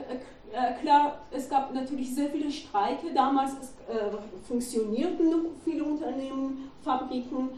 [0.52, 3.12] äh, klar, es gab natürlich sehr viele Streike.
[3.14, 3.52] Damals
[3.88, 7.50] äh, funktionierten noch viele Unternehmen, Fabriken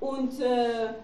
[0.00, 0.94] und äh,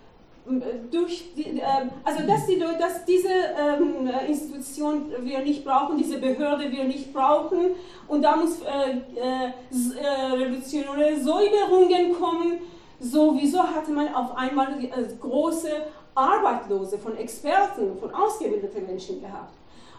[0.91, 6.71] durch die, ähm, also dass, die, dass diese ähm, Institution wir nicht brauchen, diese Behörde
[6.71, 7.73] wir nicht brauchen
[8.07, 12.59] und da muss äh, äh, äh revolutionäre Säuberungen kommen.
[13.01, 14.89] Sowieso hatte man auf einmal äh,
[15.21, 15.69] große
[16.15, 19.55] Arbeitslose von Experten, von ausgebildeten Menschen gehabt.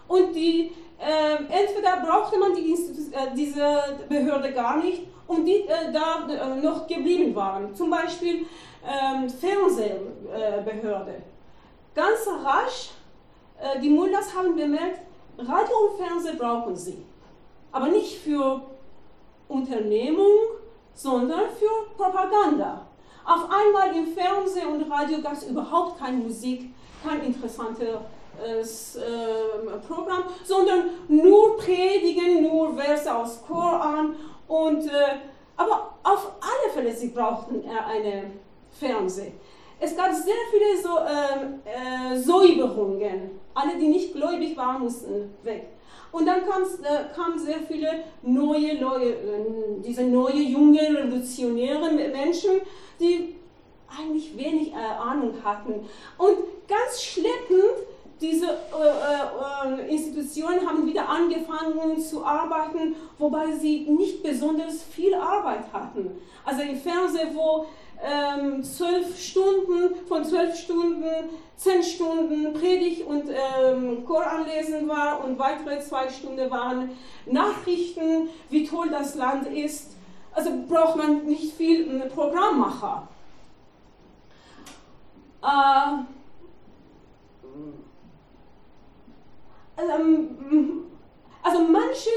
[0.08, 6.56] Und die, äh, entweder brauchte man die äh, diese Behörde gar nicht und die da
[6.56, 7.76] noch geblieben waren.
[7.76, 8.48] Zum Beispiel
[8.86, 11.22] ähm, Fernsehbehörde.
[11.96, 12.92] Ganz rasch,
[13.60, 15.02] äh, die Mullahs haben bemerkt,
[15.38, 17.06] Radio und Fernsehen brauchen sie.
[17.72, 18.62] Aber nicht für
[19.48, 20.38] Unternehmung,
[20.94, 22.86] sondern für Propaganda.
[23.26, 26.74] Auf einmal im Fernsehen und Radio gab es überhaupt keine Musik,
[27.08, 34.16] kein interessantes äh, Programm, sondern nur Predigen, nur Verse aus Koran.
[34.48, 35.20] Und, äh,
[35.56, 38.32] aber auf alle Fälle, sie brauchten eine
[38.80, 39.34] Fernsehen.
[39.80, 43.32] Es gab sehr viele so, äh, äh, Säuberungen.
[43.54, 45.68] Alle, die nicht gläubig waren, mussten weg.
[46.12, 52.62] Und dann äh, kamen sehr viele neue, neue, äh, diese neue, junge, revolutionäre Menschen,
[53.00, 53.36] die
[53.88, 55.86] eigentlich wenig äh, Ahnung hatten.
[56.18, 57.88] Und ganz schleppend,
[58.22, 65.72] diese äh, äh, Institutionen haben wieder angefangen zu arbeiten, wobei sie nicht besonders viel Arbeit
[65.72, 66.20] hatten.
[66.44, 67.66] Also im Fernsehen, wo
[68.02, 71.04] ähm, zwölf Stunden, von zwölf Stunden,
[71.58, 76.92] zehn Stunden Predigt und ähm, Koranlesen war und weitere zwei Stunden waren
[77.26, 79.92] Nachrichten, wie toll das Land ist.
[80.34, 83.08] Also braucht man nicht viel einen Programmmacher.
[85.44, 85.92] Äh,
[89.82, 90.86] ähm,
[91.44, 92.10] also manche,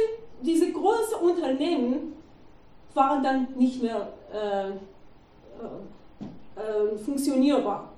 [0.43, 2.13] diese großen Unternehmen
[2.95, 4.73] waren dann nicht mehr äh,
[5.63, 7.89] äh, äh, funktionierbar.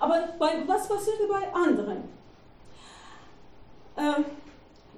[0.00, 1.98] Aber bei, was passierte bei anderen?
[3.96, 4.22] Äh,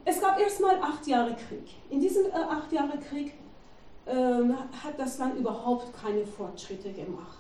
[0.04, 1.74] es gab erstmal acht Jahre Krieg.
[1.90, 3.34] In diesem äh, acht Jahre Krieg
[4.06, 7.38] ähm, hat das Land überhaupt keine Fortschritte gemacht.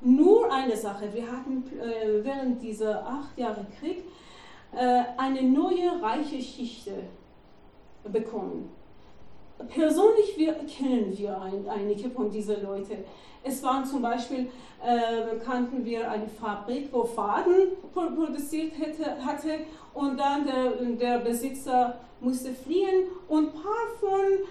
[0.00, 4.04] Nur eine Sache, wir hatten äh, während dieser acht Jahre Krieg
[4.72, 6.90] äh, eine neue reiche Schicht
[8.04, 8.70] bekommen.
[9.68, 13.04] Persönlich wir, kennen wir ein, einige von diesen Leuten.
[13.42, 14.50] Es waren zum Beispiel,
[14.84, 19.60] äh, kannten wir eine Fabrik, wo Faden produziert hätte, hatte
[19.92, 24.44] und dann der, der Besitzer musste fliehen und ein paar von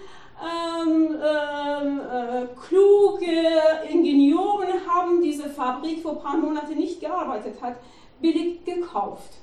[0.44, 3.26] ähm, ähm, äh, kluge
[3.90, 7.76] Ingenieuren haben diese Fabrik, wo ein paar Monate nicht gearbeitet hat,
[8.20, 9.34] billig gekauft.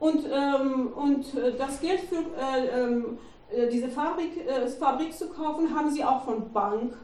[0.00, 3.33] Und, ähm, und äh, das Geld für äh, ähm, äh,
[3.70, 6.94] diese Fabrik, äh, Fabrik zu kaufen, haben sie auch von Bank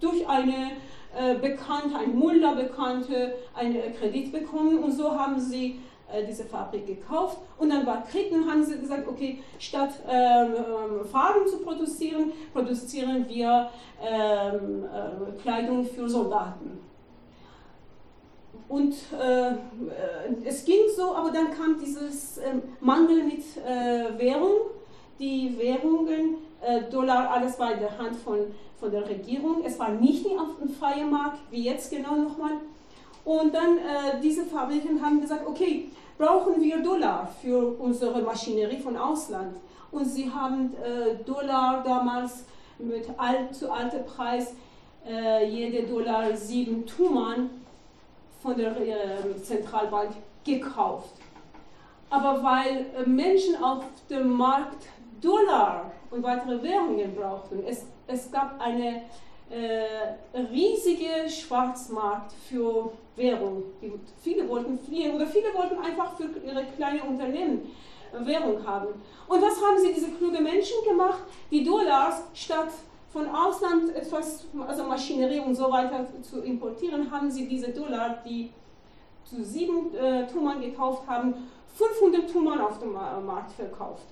[0.00, 0.72] durch eine
[1.16, 5.80] äh, Bekannte, ein Mulder-Bekannte, einen Kredit bekommen und so haben sie
[6.12, 10.54] äh, diese Fabrik gekauft und dann war Krieg und haben sie gesagt, okay, statt ähm,
[10.56, 13.70] ähm, Farben zu produzieren, produzieren wir
[14.02, 16.80] ähm, äh, Kleidung für Soldaten.
[18.68, 19.54] Und äh, äh,
[20.44, 24.70] es ging so, aber dann kam dieses äh, Mangel mit äh, Währung.
[25.22, 28.38] Die Währungen, äh, Dollar, alles war in der Hand von,
[28.80, 29.62] von der Regierung.
[29.64, 32.54] Es war nicht auf dem freien Markt, wie jetzt genau nochmal.
[33.24, 38.96] Und dann äh, diese Fabriken haben gesagt, okay, brauchen wir Dollar für unsere Maschinerie von
[38.96, 39.54] Ausland.
[39.92, 40.72] Und sie haben
[41.26, 42.44] Dollar damals
[42.78, 44.54] mit alt, zu altem Preis,
[45.46, 47.50] jede Dollar sieben Tuman
[48.42, 50.12] von der äh, Zentralbank
[50.44, 51.10] gekauft.
[52.12, 54.84] Aber weil äh, Menschen auf dem Markt
[55.22, 59.02] Dollar und weitere Währungen brauchten, es, es gab eine
[59.50, 63.62] äh, riesige Schwarzmarkt für Währung.
[63.80, 63.92] Die,
[64.22, 67.70] viele wollten fliehen oder viele wollten einfach für ihre kleinen Unternehmen
[68.20, 68.88] Währung haben.
[69.26, 71.22] Und was haben sie, diese klugen Menschen gemacht?
[71.50, 72.68] Die Dollars statt
[73.10, 78.50] von Ausland etwas, also Maschinerie und so weiter zu importieren, haben sie diese Dollar, die
[79.24, 81.34] zu sieben äh, Tummern gekauft haben,
[81.74, 84.04] 500 Tummern auf dem Markt verkauft.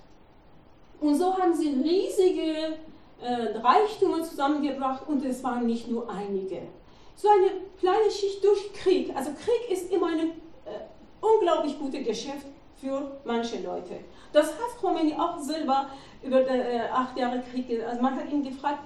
[1.01, 2.77] Und so haben sie riesige
[3.21, 6.61] äh, Reichtümer zusammengebracht und es waren nicht nur einige.
[7.15, 9.11] So eine kleine Schicht durch Krieg.
[9.15, 10.31] Also Krieg ist immer ein äh,
[11.19, 12.45] unglaublich gutes Geschäft
[12.79, 13.99] für manche Leute.
[14.31, 15.87] Das hat Khomeini auch selber
[16.23, 18.79] über die, äh, acht Jahre Krieg, also man hat ihn gefragt,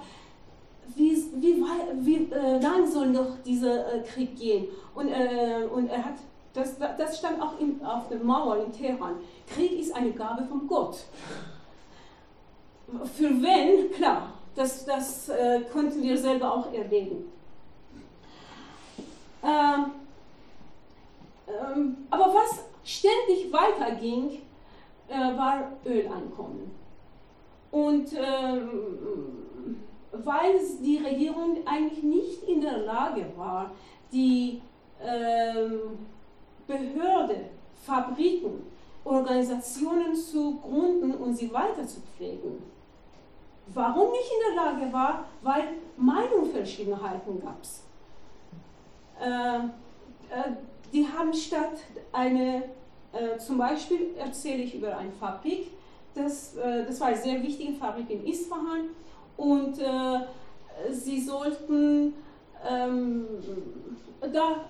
[0.94, 1.64] wie, wie,
[2.00, 4.68] wie äh, lang soll noch dieser äh, Krieg gehen?
[4.94, 6.14] Und, äh, und er hat,
[6.54, 9.16] das, das stand auch in, auf der Mauer in Teheran.
[9.46, 10.98] Krieg ist eine Gabe von Gott.
[12.86, 13.90] Für wen?
[13.92, 17.32] Klar, das, das äh, konnten wir selber auch erleben.
[19.42, 19.92] Ähm,
[21.48, 24.42] ähm, aber was ständig weiterging,
[25.08, 26.70] äh, war Öleinkommen.
[27.70, 29.76] Und ähm,
[30.12, 33.72] weil die Regierung eigentlich nicht in der Lage war,
[34.12, 34.62] die
[35.02, 35.98] ähm,
[36.66, 37.50] Behörde,
[37.84, 38.66] Fabriken,
[39.04, 42.62] Organisationen zu gründen und sie weiter zu pflegen.
[43.74, 45.24] Warum nicht in der Lage war?
[45.42, 45.64] Weil
[45.96, 47.82] Meinungsverschiedenheiten gab es.
[49.20, 50.52] Äh, äh,
[50.92, 51.78] die haben statt
[52.12, 52.64] eine,
[53.12, 55.68] äh, zum Beispiel erzähle ich über eine Fabrik,
[56.14, 58.90] das, äh, das war eine sehr wichtige Fabrik in Isfahan
[59.36, 60.20] und äh,
[60.90, 62.14] sie sollten,
[62.68, 63.26] ähm,
[64.20, 64.64] da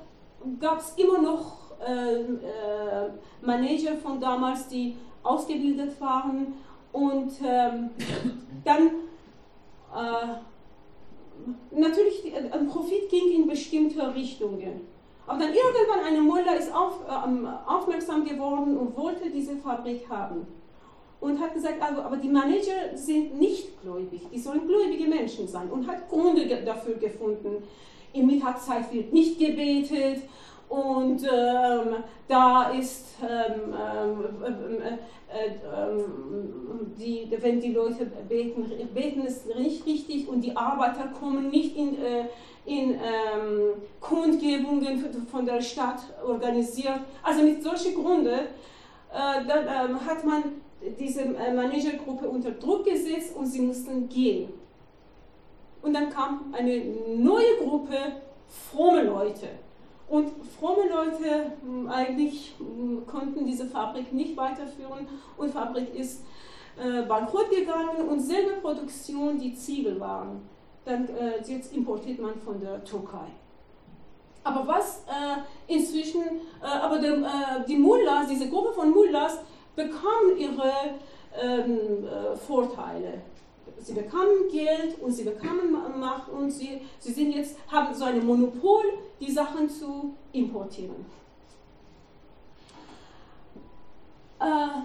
[0.58, 3.10] gab es immer noch äh, äh,
[3.42, 6.54] Manager von damals, die ausgebildet waren
[6.96, 7.90] und ähm,
[8.64, 8.86] dann
[9.94, 10.38] äh,
[11.78, 14.80] natürlich ein Profit ging in bestimmte Richtungen.
[15.26, 20.46] Aber dann irgendwann eine Mullah ist auf, äh, aufmerksam geworden und wollte diese Fabrik haben.
[21.20, 25.68] Und hat gesagt, also, aber die Manager sind nicht gläubig, die sollen gläubige Menschen sein.
[25.70, 27.62] Und hat Gründe dafür gefunden.
[28.14, 30.22] In Mittagszeit wird nicht gebetet
[30.68, 34.94] und ähm, da ist, ähm, ähm, äh,
[35.32, 41.50] äh, ähm, die, wenn die Leute beten, beten ist nicht richtig und die Arbeiter kommen
[41.50, 42.24] nicht in, äh,
[42.64, 47.00] in ähm, Kundgebungen von der Stadt organisiert.
[47.22, 50.42] Also mit solchen Gründen äh, dann, ähm, hat man
[50.98, 54.52] diese äh, Managergruppe unter Druck gesetzt und sie mussten gehen.
[55.80, 56.84] Und dann kam eine
[57.16, 57.96] neue Gruppe
[58.48, 59.48] fromme Leute
[60.08, 66.22] und fromme Leute hm, eigentlich hm, konnten diese Fabrik nicht weiterführen und Fabrik ist
[66.78, 70.48] äh, bankrott gegangen und selbe Produktion, die Ziegel waren.
[70.84, 73.26] Dann äh, jetzt importiert man von der Türkei.
[74.44, 76.22] Aber was äh, inzwischen,
[76.62, 79.38] äh, aber der, äh, die Mullahs, diese Gruppe von Mullahs
[79.74, 80.72] bekamen ihre
[81.42, 83.22] ähm, äh, Vorteile
[83.86, 85.70] sie bekamen Geld und sie bekamen
[86.00, 88.82] Macht und sie, sie sind jetzt, haben so ein Monopol,
[89.20, 91.06] die Sachen zu importieren.
[94.40, 94.82] Äh,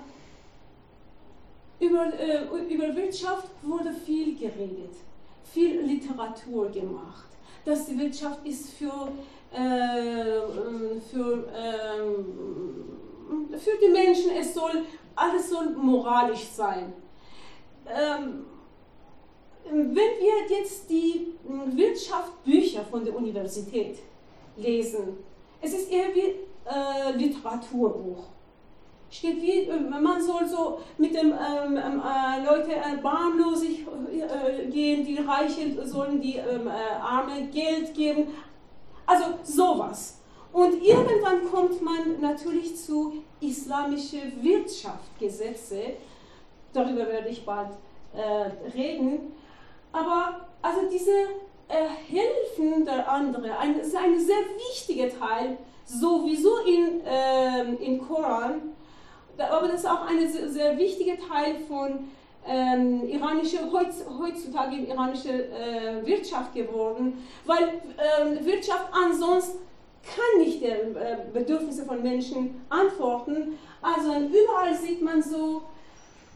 [1.84, 4.94] über, äh, über Wirtschaft wurde viel geredet,
[5.46, 7.26] viel Literatur gemacht.
[7.66, 9.12] Dass die Wirtschaft ist für,
[9.52, 10.42] äh,
[11.12, 12.26] für, ähm,
[13.58, 14.84] für die Menschen, es soll,
[15.16, 16.94] alles soll moralisch sein.
[17.88, 18.46] Ähm,
[19.70, 24.00] wenn wir jetzt die hm, Wirtschaftsbücher von der Universität
[24.58, 25.18] lesen,
[25.62, 26.36] es ist eher wie
[26.66, 28.24] äh, Literaturbuch.
[29.10, 35.06] Steht wie, äh, man soll so mit dem ähm, ähm äh, Leute erbarmlosig äh, gehen,
[35.06, 38.28] die Reichen sollen die ähm, äh, Arme Geld geben.
[39.06, 40.22] Also sowas.
[40.54, 45.94] Und irgendwann kommt man natürlich zu islamischen Wirtschaftsgesetze,
[46.74, 47.70] darüber werde ich bald
[48.14, 49.34] äh, reden.
[49.92, 51.12] Aber also diese
[51.68, 58.74] äh, Helfen der anderen ein, ist ein sehr wichtiger Teil, sowieso in, äh, im Koran,
[59.38, 62.12] aber das ist auch ein sehr, sehr wichtiger Teil von
[62.48, 69.60] ähm, iranische, heutzutage iranische äh, Wirtschaft geworden, weil äh, Wirtschaft ansonsten
[70.04, 73.60] kann nicht der äh, Bedürfnisse von Menschen antworten.
[73.82, 75.64] Also überall sieht man so,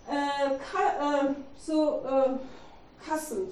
[0.08, 2.30] äh, äh,
[3.06, 3.48] so Kassen.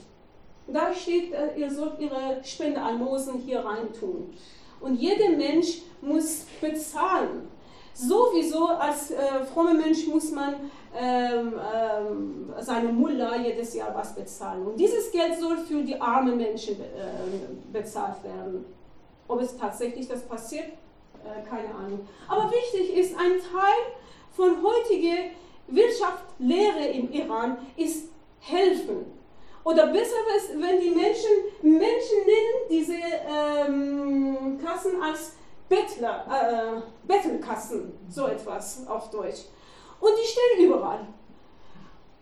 [0.67, 4.33] Da steht, äh, ihr sollt ihre Spendealmosen hier reintun.
[4.79, 7.47] Und jeder Mensch muss bezahlen.
[7.93, 10.55] Sowieso als äh, frommer Mensch muss man
[10.95, 14.65] ähm, ähm, seine Mullah jedes Jahr was bezahlen.
[14.65, 18.65] Und dieses Geld soll für die armen Menschen äh, bezahlt werden.
[19.27, 22.07] Ob es tatsächlich das passiert, äh, keine Ahnung.
[22.27, 23.93] Aber wichtig ist, ein Teil
[24.31, 25.29] von heutiger
[25.67, 29.22] Wirtschaftslehre im Iran ist helfen.
[29.63, 31.29] Oder besser ist, wenn die Menschen,
[31.61, 35.33] Menschen nennen diese ähm, Kassen als
[35.69, 39.43] Bettler, äh, Bettelkassen, so etwas auf Deutsch.
[39.99, 41.07] Und die stehen überall.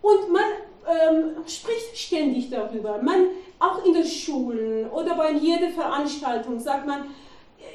[0.01, 0.43] Und man
[0.87, 3.01] ähm, spricht ständig darüber.
[3.01, 3.29] Man,
[3.59, 7.05] auch in den Schulen oder bei jeder Veranstaltung sagt man,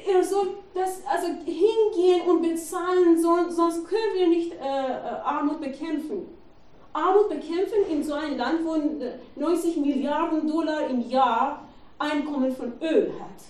[0.07, 6.36] ihr sollt das also hingehen und bezahlen, sonst können wir nicht äh, äh Armut bekämpfen.
[6.97, 8.75] Armut bekämpfen in so einem Land, wo
[9.39, 11.63] 90 Milliarden Dollar im Jahr
[11.99, 13.43] Einkommen von Öl hat.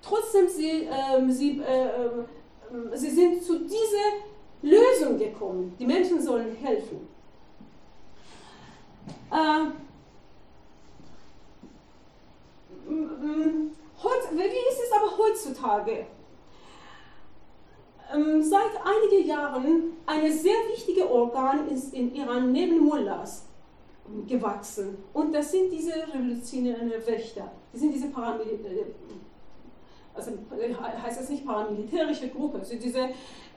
[0.00, 4.22] Trotzdem sie, äh, sie, äh, äh, sie sind zu dieser
[4.62, 5.74] Lösung gekommen.
[5.78, 7.06] Die Menschen sollen helfen.
[9.30, 9.66] Äh,
[14.32, 16.06] wie ist es aber heutzutage?
[18.14, 23.46] Ähm, seit einigen Jahren ein sehr wichtiges Organ ist in Iran neben Mullahs
[24.26, 24.98] gewachsen.
[25.12, 27.50] Und das sind diese revolutionären Wächter.
[27.72, 28.84] Die sind diese Paramilitär, äh,
[30.14, 33.08] also äh, heißt das nicht paramilitärische Gruppe, also diese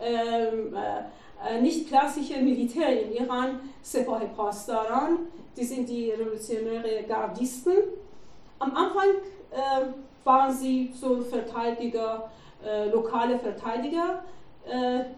[0.02, 0.76] ähm,
[1.46, 5.20] äh, nicht klassische Militär im Iran, Sepahe Pastaran,
[5.58, 7.74] die sind die revolutionären Gardisten.
[8.60, 9.10] Am Anfang
[9.52, 9.86] äh,
[10.24, 12.30] waren sie so Verteidiger,
[12.66, 14.36] äh, lokale Verteidiger, äh,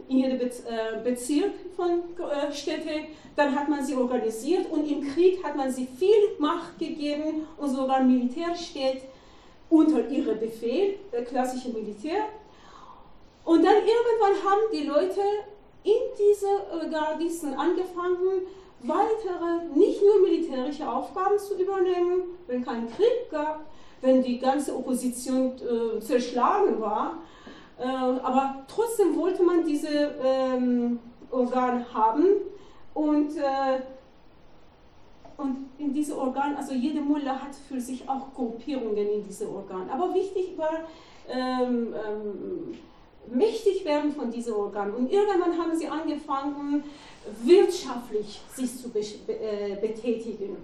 [0.07, 3.07] in jedem äh, Bezirk von äh, Städte.
[3.35, 7.69] Dann hat man sie organisiert und im Krieg hat man sie viel Macht gegeben und
[7.69, 9.03] sogar Militär steht
[9.69, 12.23] unter ihrem Befehl, der klassische Militär.
[13.45, 15.21] Und dann irgendwann haben die Leute
[15.83, 18.41] in diese Gardisten angefangen,
[18.81, 23.65] weitere, nicht nur militärische Aufgaben zu übernehmen, wenn kein Krieg gab,
[24.01, 27.36] wenn die ganze Opposition äh, zerschlagen war, Äh,
[27.84, 30.99] aber trotzdem wollte man diese ähm,
[31.30, 32.25] Organ haben
[32.93, 33.80] und, äh,
[35.38, 39.89] und in diese Organ, also jede Mullah hat für sich auch Gruppierungen in diese Organ.
[39.89, 40.88] Aber wichtig war,
[41.30, 42.78] ähm, ähm,
[43.32, 44.95] mächtig werden von diesen Organen.
[44.95, 46.84] Und irgendwann haben sie angefangen,
[47.43, 50.57] wirtschaftlich sich zu be äh, betätigen.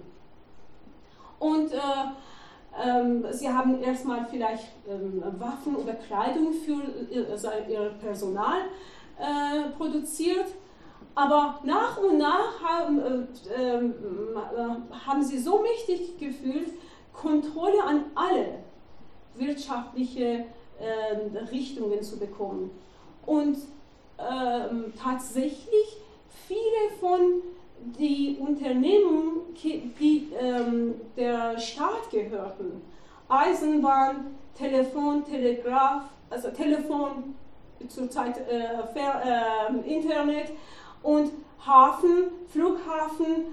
[1.38, 1.78] Und äh,
[3.30, 8.58] sie haben erstmal vielleicht ähm, Waffen oder Kleidung für ihr, Personal
[9.18, 10.46] äh, produziert.
[11.14, 13.94] Aber nach und nach haben, äh, ähm,
[14.34, 16.70] äh, haben sie so mächtig gefühlt,
[17.12, 18.58] Kontrolle an alle
[19.36, 20.46] wirtschaftliche
[21.52, 22.70] Richtungen zu bekommen.
[23.24, 23.56] Und
[24.18, 25.98] ähm, tatsächlich
[26.46, 27.42] viele von
[27.98, 32.82] den Unternehmen, die ähm, der Staat gehörten,
[33.28, 37.34] Eisenbahn, Telefon, Telegraph, also Telefon,
[37.88, 38.64] zurzeit äh,
[38.94, 40.52] äh, Internet
[41.02, 41.30] und
[41.64, 43.46] Hafen, Flughafen,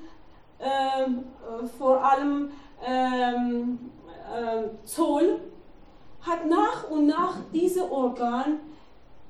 [0.60, 2.52] ähm, äh, vor allem
[2.86, 3.92] ähm,
[4.34, 5.40] äh, Zoll
[6.22, 8.60] hat nach und nach diese Organ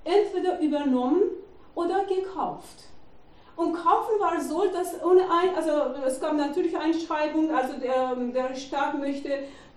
[0.03, 1.21] entweder übernommen
[1.73, 2.90] oder gekauft.
[3.55, 5.71] Und kaufen war so, dass ohne ein, also
[6.05, 9.29] es gab natürlich Einschreibungen, also der, der Staat möchte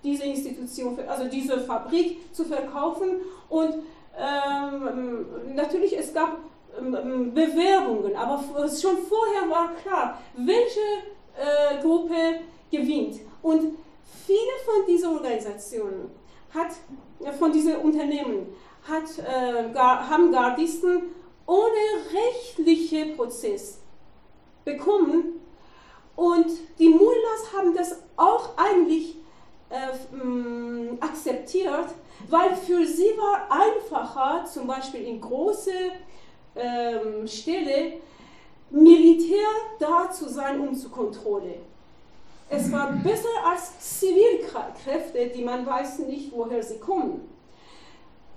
[0.03, 3.75] diese Institution, also diese Fabrik zu verkaufen und
[4.17, 6.37] ähm, natürlich es gab
[6.79, 10.79] ähm, Bewerbungen, aber schon vorher war klar, welche
[11.35, 12.39] äh, Gruppe
[12.71, 13.19] gewinnt.
[13.41, 13.77] Und
[14.25, 16.11] viele von diesen Organisationen
[16.53, 16.71] hat
[17.37, 18.47] von diesen Unternehmen
[18.87, 21.03] hat, äh, gar, haben Gardisten
[21.47, 21.77] ohne
[22.13, 23.79] rechtlichen Prozess
[24.63, 25.39] bekommen
[26.15, 26.47] und
[26.79, 29.17] die Mullahs haben das auch eigentlich
[29.69, 31.89] äh, mh, akzeptiert,
[32.29, 35.71] weil für sie war einfacher, zum Beispiel in große
[36.55, 37.93] ähm, Städte,
[38.71, 39.47] Militär
[39.79, 41.61] da zu sein, um zu kontrollieren.
[42.49, 47.27] Es war besser als Zivilkräfte, die man weiß nicht, woher sie kommen.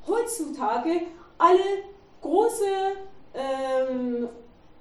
[0.06, 1.02] Heutzutage
[1.36, 1.60] alle
[2.20, 2.64] große
[3.34, 4.28] ähm,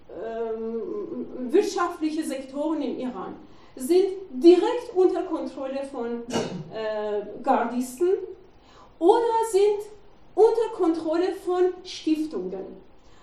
[0.09, 3.35] ähm, wirtschaftliche Sektoren im Iran
[3.75, 6.23] sind direkt unter Kontrolle von
[6.73, 8.09] äh, Gardisten
[8.99, 9.21] oder
[9.51, 9.91] sind
[10.33, 12.65] unter Kontrolle von Stiftungen.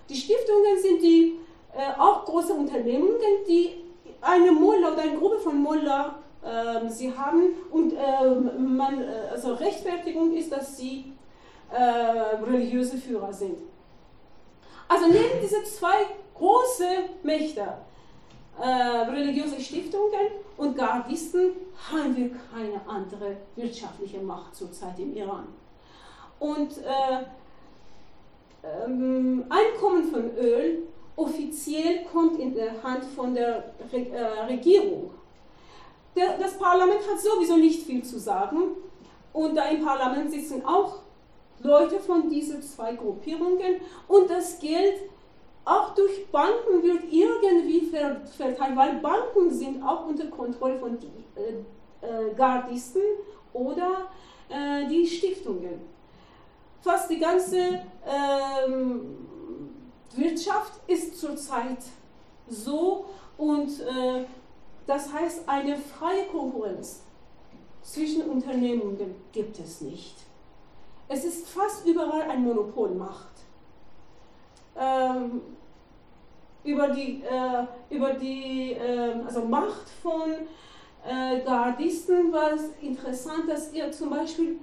[0.09, 1.39] Die Stiftungen sind die
[1.75, 3.85] äh, auch große Unternehmungen, die
[4.21, 9.55] eine Mullah oder eine Gruppe von Mullah äh, sie haben und äh, man, äh, also
[9.55, 11.13] Rechtfertigung ist, dass sie
[11.73, 13.59] äh, religiöse Führer sind.
[14.95, 16.87] Also neben diese zwei große
[17.25, 17.67] Mächte,
[18.61, 18.69] äh,
[19.11, 21.51] religiöse Stiftungen und Gardisten,
[21.91, 25.49] haben wir keine andere wirtschaftliche Macht zurzeit im Iran.
[26.39, 27.25] Und äh,
[28.63, 30.85] ähm, Einkommen von Öl
[31.17, 35.11] offiziell kommt in der Hand von der äh, Regierung.
[36.15, 38.77] Der, das Parlament hat sowieso nicht viel zu sagen
[39.33, 41.04] und da im Parlament sitzen auch
[41.65, 45.01] Leute von diesen zwei Gruppierungen und das Geld
[45.65, 47.91] auch durch Banken wird irgendwie
[48.37, 51.07] verteilt, weil Banken sind auch unter Kontrolle von die,
[51.41, 53.01] äh, äh, Gardisten
[53.55, 54.09] oder
[54.51, 55.81] äh, die Stiftungen.
[56.83, 59.17] Fast die ganze ähm,
[60.15, 61.79] Wirtschaft ist zurzeit
[62.47, 63.07] so
[63.39, 64.27] und äh,
[64.87, 67.01] das heißt, eine freie Konkurrenz
[67.81, 70.24] zwischen Unternehmungen gibt es nicht.
[71.09, 73.29] Es ist fast überall ein Monopolmacht.
[74.77, 75.43] Ähm,
[76.65, 80.23] über die, äh, über die äh, also Macht von
[81.07, 84.59] äh, Gardisten war es interessant, dass ihr zum Beispiel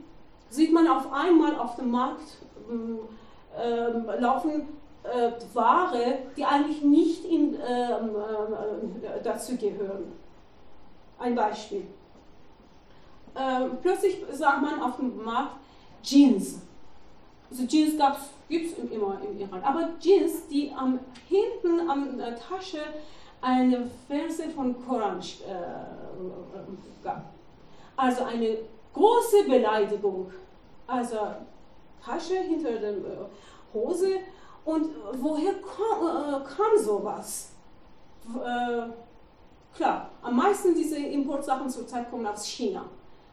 [0.49, 2.39] sieht man auf einmal auf dem Markt
[2.69, 4.67] ähm, laufen
[5.03, 8.15] äh, Ware, die eigentlich nicht in, ähm,
[9.01, 10.11] äh, dazu gehören.
[11.19, 11.85] Ein Beispiel.
[13.81, 15.60] Plötzlich sagt man auf dem Markt
[16.01, 16.59] Jeans.
[17.49, 17.93] Also Jeans
[18.47, 19.61] gibt es immer im Iran.
[19.63, 22.79] Aber Jeans, die am, hinten an der Tasche
[23.41, 27.25] eine Verse von Koran äh, gab.
[27.95, 28.57] Also eine
[28.93, 30.31] große Beleidigung.
[30.87, 31.17] Also
[32.03, 33.27] Tasche hinter der äh,
[33.73, 34.19] Hose
[34.65, 37.51] und woher kam, äh, kam sowas?
[38.25, 38.83] Äh,
[39.75, 42.85] klar, am meisten diese Importsachen zurzeit kommen aus China.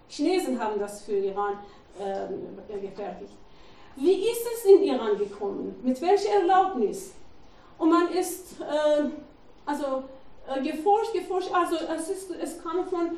[0.09, 1.59] Chinesen haben das für Iran
[2.01, 3.33] äh, gefertigt.
[3.97, 5.75] Wie ist es in Iran gekommen?
[5.83, 7.13] Mit welcher Erlaubnis?
[7.79, 9.09] Und man ist äh,
[9.67, 10.05] also
[10.49, 13.11] äh, geforscht, geforscht, also es, ist, es kam von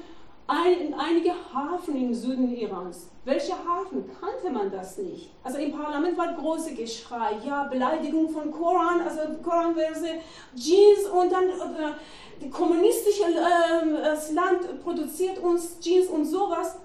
[0.47, 3.07] ein, einige Hafen im Süden Irans.
[3.25, 4.11] Welche Hafen?
[4.19, 5.31] Kannte man das nicht.
[5.45, 10.09] Also im Parlament war große Geschrei, ja, Beleidigung von Koran, also Koranverse,
[10.57, 11.93] Jeans und dann äh,
[12.41, 16.79] das kommunistische äh, Land produziert uns Jeans und sowas.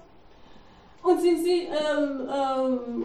[1.06, 3.04] Und sind sie ähm, ähm,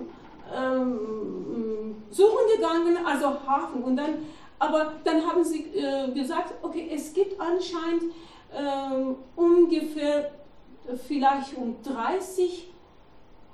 [0.56, 3.84] ähm, suchen gegangen, also Hafen.
[3.84, 4.26] Und dann,
[4.58, 8.14] aber dann haben sie äh, gesagt, okay, es gibt anscheinend
[8.52, 10.32] äh, ungefähr
[11.08, 12.70] vielleicht um 30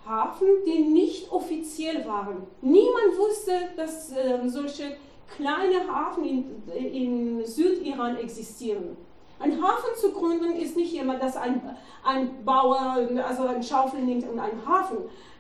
[0.06, 2.48] Hafen, die nicht offiziell waren.
[2.62, 4.96] Niemand wusste, dass äh, solche
[5.36, 8.96] kleine Hafen in, in Südiran existieren.
[9.40, 11.62] Ein Hafen zu gründen ist nicht jemand, dass ein,
[12.04, 14.98] ein Bauer, also ein Schaufel nimmt und einen Hafen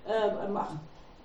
[0.07, 0.75] äh, macht.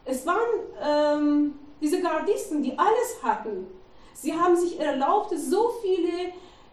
[0.05, 0.39] Es waren
[0.83, 3.67] ähm, diese Gardisten, die alles hatten.
[4.15, 6.33] Sie haben sich erlaubt, so viele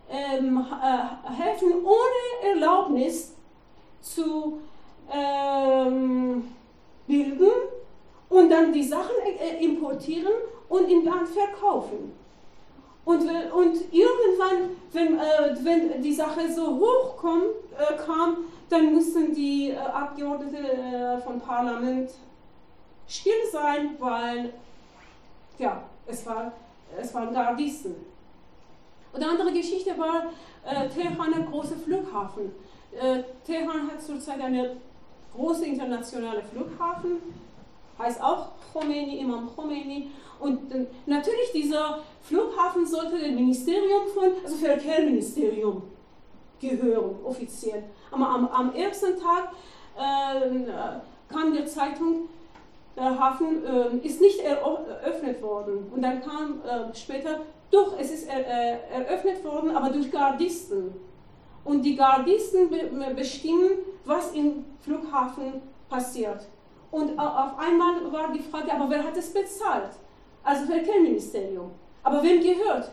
[0.10, 3.36] ähm, äh, Häfen ohne Erlaubnis
[4.02, 4.60] zu
[5.12, 6.48] ähm,
[7.08, 7.52] bilden
[8.30, 10.34] und dann die Sachen äh, importieren
[10.70, 12.14] und im Land verkaufen.
[13.10, 17.42] Und, und irgendwann, wenn, äh, wenn die Sache so hoch kom,
[17.76, 18.38] äh, kam,
[18.70, 22.12] dann mussten die äh, Abgeordneten äh, vom Parlament
[23.08, 24.54] still sein, weil
[25.58, 26.52] ja, es, war,
[27.02, 27.96] es waren Gardisten.
[29.12, 30.26] Und eine andere Geschichte war
[30.64, 32.52] äh, Teheran, ein großer Flughafen.
[32.92, 34.78] Äh, Teheran hat zurzeit eine
[35.36, 37.18] große internationale Flughafen,
[38.00, 40.10] heißt auch Khomeini, Imam Khomeini.
[40.40, 40.72] Und
[41.06, 45.84] natürlich dieser Flughafen sollte dem Ministerium von, also Verkehrsministerium
[46.60, 47.84] gehören, offiziell.
[48.12, 49.52] Aber am, am ersten Tag
[49.98, 52.30] äh, kam die Zeitung,
[52.96, 55.92] der Hafen äh, ist nicht eröffnet worden.
[55.94, 57.42] Und dann kam äh, später,
[57.72, 60.94] doch, es ist er, äh, eröffnet worden, aber durch Gardisten.
[61.64, 63.72] Und die Gardisten be bestimmen,
[64.06, 66.48] was im Flughafen passiert.
[66.92, 69.92] Und auf einmal war die Frage, aber wer hat es bezahlt?
[70.44, 71.72] Also Verkehrsministerium.
[72.02, 72.90] Aber wem gehört?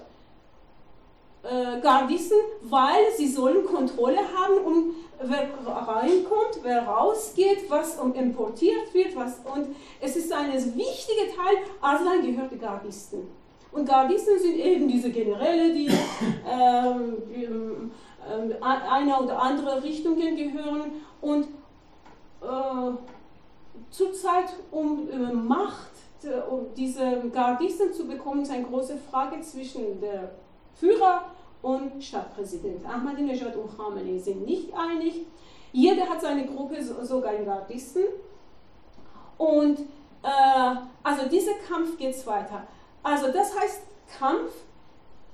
[1.42, 9.16] Äh, Gardisten, weil sie sollen Kontrolle haben, um wer reinkommt, wer rausgeht, was importiert wird.
[9.16, 13.28] Was, und es ist ein wichtiger Teil, also dann gehört die Gardisten.
[13.72, 15.86] Und Gardisten sind eben diese Generäle, die
[16.50, 17.92] ähm,
[18.28, 21.44] ähm, eine oder andere Richtungen gehören und
[22.42, 23.15] äh,
[23.90, 30.00] zurzeit um äh, Macht, äh, um diese Gardisten zu bekommen, ist eine große Frage zwischen
[30.00, 30.32] der
[30.74, 31.24] Führer
[31.62, 32.86] und Stadtpräsident.
[32.86, 35.26] Ahmadinejad und Khamenei sind nicht einig.
[35.72, 38.04] Jeder hat seine Gruppe, sogar in Gardisten.
[39.38, 39.80] Und
[40.22, 42.66] äh, also dieser Kampf geht weiter.
[43.02, 43.82] Also das heißt,
[44.18, 44.52] Kampf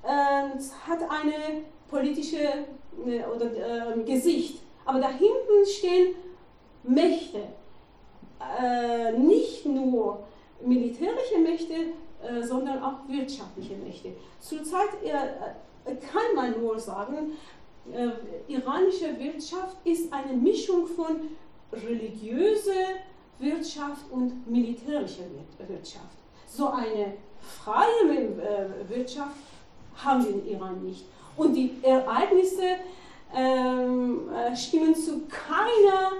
[0.03, 2.37] äh, hat eine politische
[3.05, 4.61] äh, oder, äh, Gesicht.
[4.85, 6.15] Aber dahinten stehen
[6.83, 7.47] Mächte.
[8.59, 10.23] Äh, nicht nur
[10.63, 14.13] militärische Mächte, äh, sondern auch wirtschaftliche Mächte.
[14.39, 17.33] Zurzeit äh, kann man nur sagen,
[18.47, 21.17] iranische Wirtschaft ist eine Mischung von
[21.73, 23.01] religiöser
[23.39, 25.25] Wirtschaft und militärischer
[25.67, 26.15] Wirtschaft.
[26.47, 29.35] So eine freie Wirtschaft
[29.97, 31.03] haben wir in Iran nicht.
[31.35, 32.77] Und die Ereignisse
[33.35, 36.11] ähm, äh, stimmen zu keiner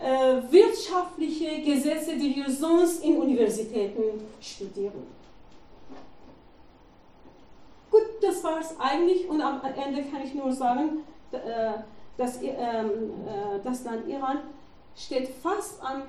[0.00, 5.06] äh, wirtschaftlichen Gesetze, die wir sonst in Universitäten studieren.
[7.90, 9.28] Gut, das war es eigentlich.
[9.28, 11.38] Und am Ende kann ich nur sagen, äh,
[12.16, 14.40] dass ähm, äh, das Land Iran
[14.94, 16.02] steht fast am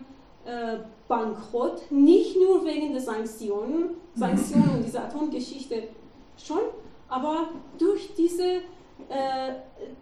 [0.46, 5.90] äh, Bankrott, nicht nur wegen der Sanktionen, Sanktionen und dieser Atomgeschichte
[6.38, 6.62] schon,
[7.08, 8.44] aber durch diese,
[9.10, 9.54] äh,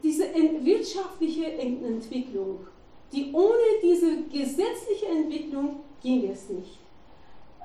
[0.04, 0.26] diese
[0.64, 2.68] wirtschaftliche Entwicklung,
[3.12, 6.80] die ohne diese gesetzliche Entwicklung ging es nicht.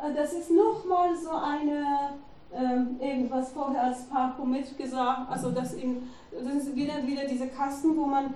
[0.03, 2.15] Äh, das ist nochmal so eine,
[2.53, 7.97] äh, irgendwas vorher als Parkomet gesagt, also das, in, das ist wieder, wieder diese Kasten,
[7.97, 8.35] wo man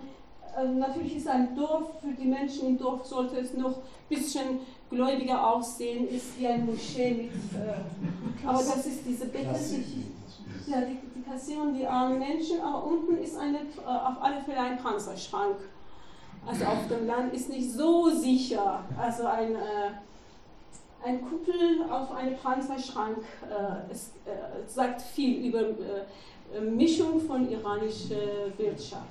[0.56, 4.60] äh, natürlich ist ein Dorf, für die Menschen im Dorf sollte es noch ein bisschen
[4.90, 7.30] gläubiger aussehen, ist wie ein Moschee mit,
[7.60, 9.54] äh, aber das ist diese Bette,
[10.66, 14.60] ja, die, die kassieren die armen Menschen, aber unten ist eine, äh, auf alle Fälle
[14.60, 15.56] ein Panzerschrank.
[16.46, 18.84] Also auf dem Land ist nicht so sicher.
[18.98, 19.90] Also ein, äh,
[21.04, 23.18] ein Kuppel auf einem Panzerschrank
[23.48, 29.02] äh, es, äh, sagt viel über äh, Mischung von iranischer Wirtschaft.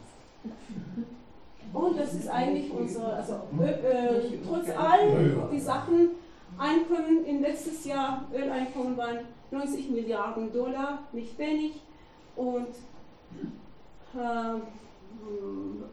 [1.73, 6.11] Und das ist eigentlich unsere, also äh, trotz all die Sachen,
[6.57, 9.19] Einkommen in letztes Jahr, Öleinkommen waren
[9.51, 11.81] 90 Milliarden Dollar, nicht wenig.
[12.37, 12.69] Und
[14.13, 14.59] äh,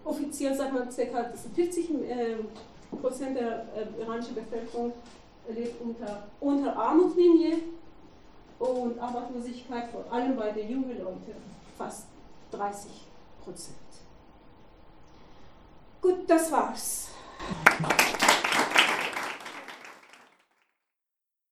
[0.05, 1.33] offiziell sagt man ca.
[1.55, 2.37] 40 äh,
[3.01, 4.93] Prozent der äh, iranischen Bevölkerung
[5.49, 7.59] lebt unter, unter Armutslinie
[8.59, 11.35] und Arbeitslosigkeit vor allem bei den jungen Leuten
[11.76, 12.07] fast
[12.53, 12.91] 30
[13.43, 13.76] Prozent.
[16.01, 17.09] Gut, das war's.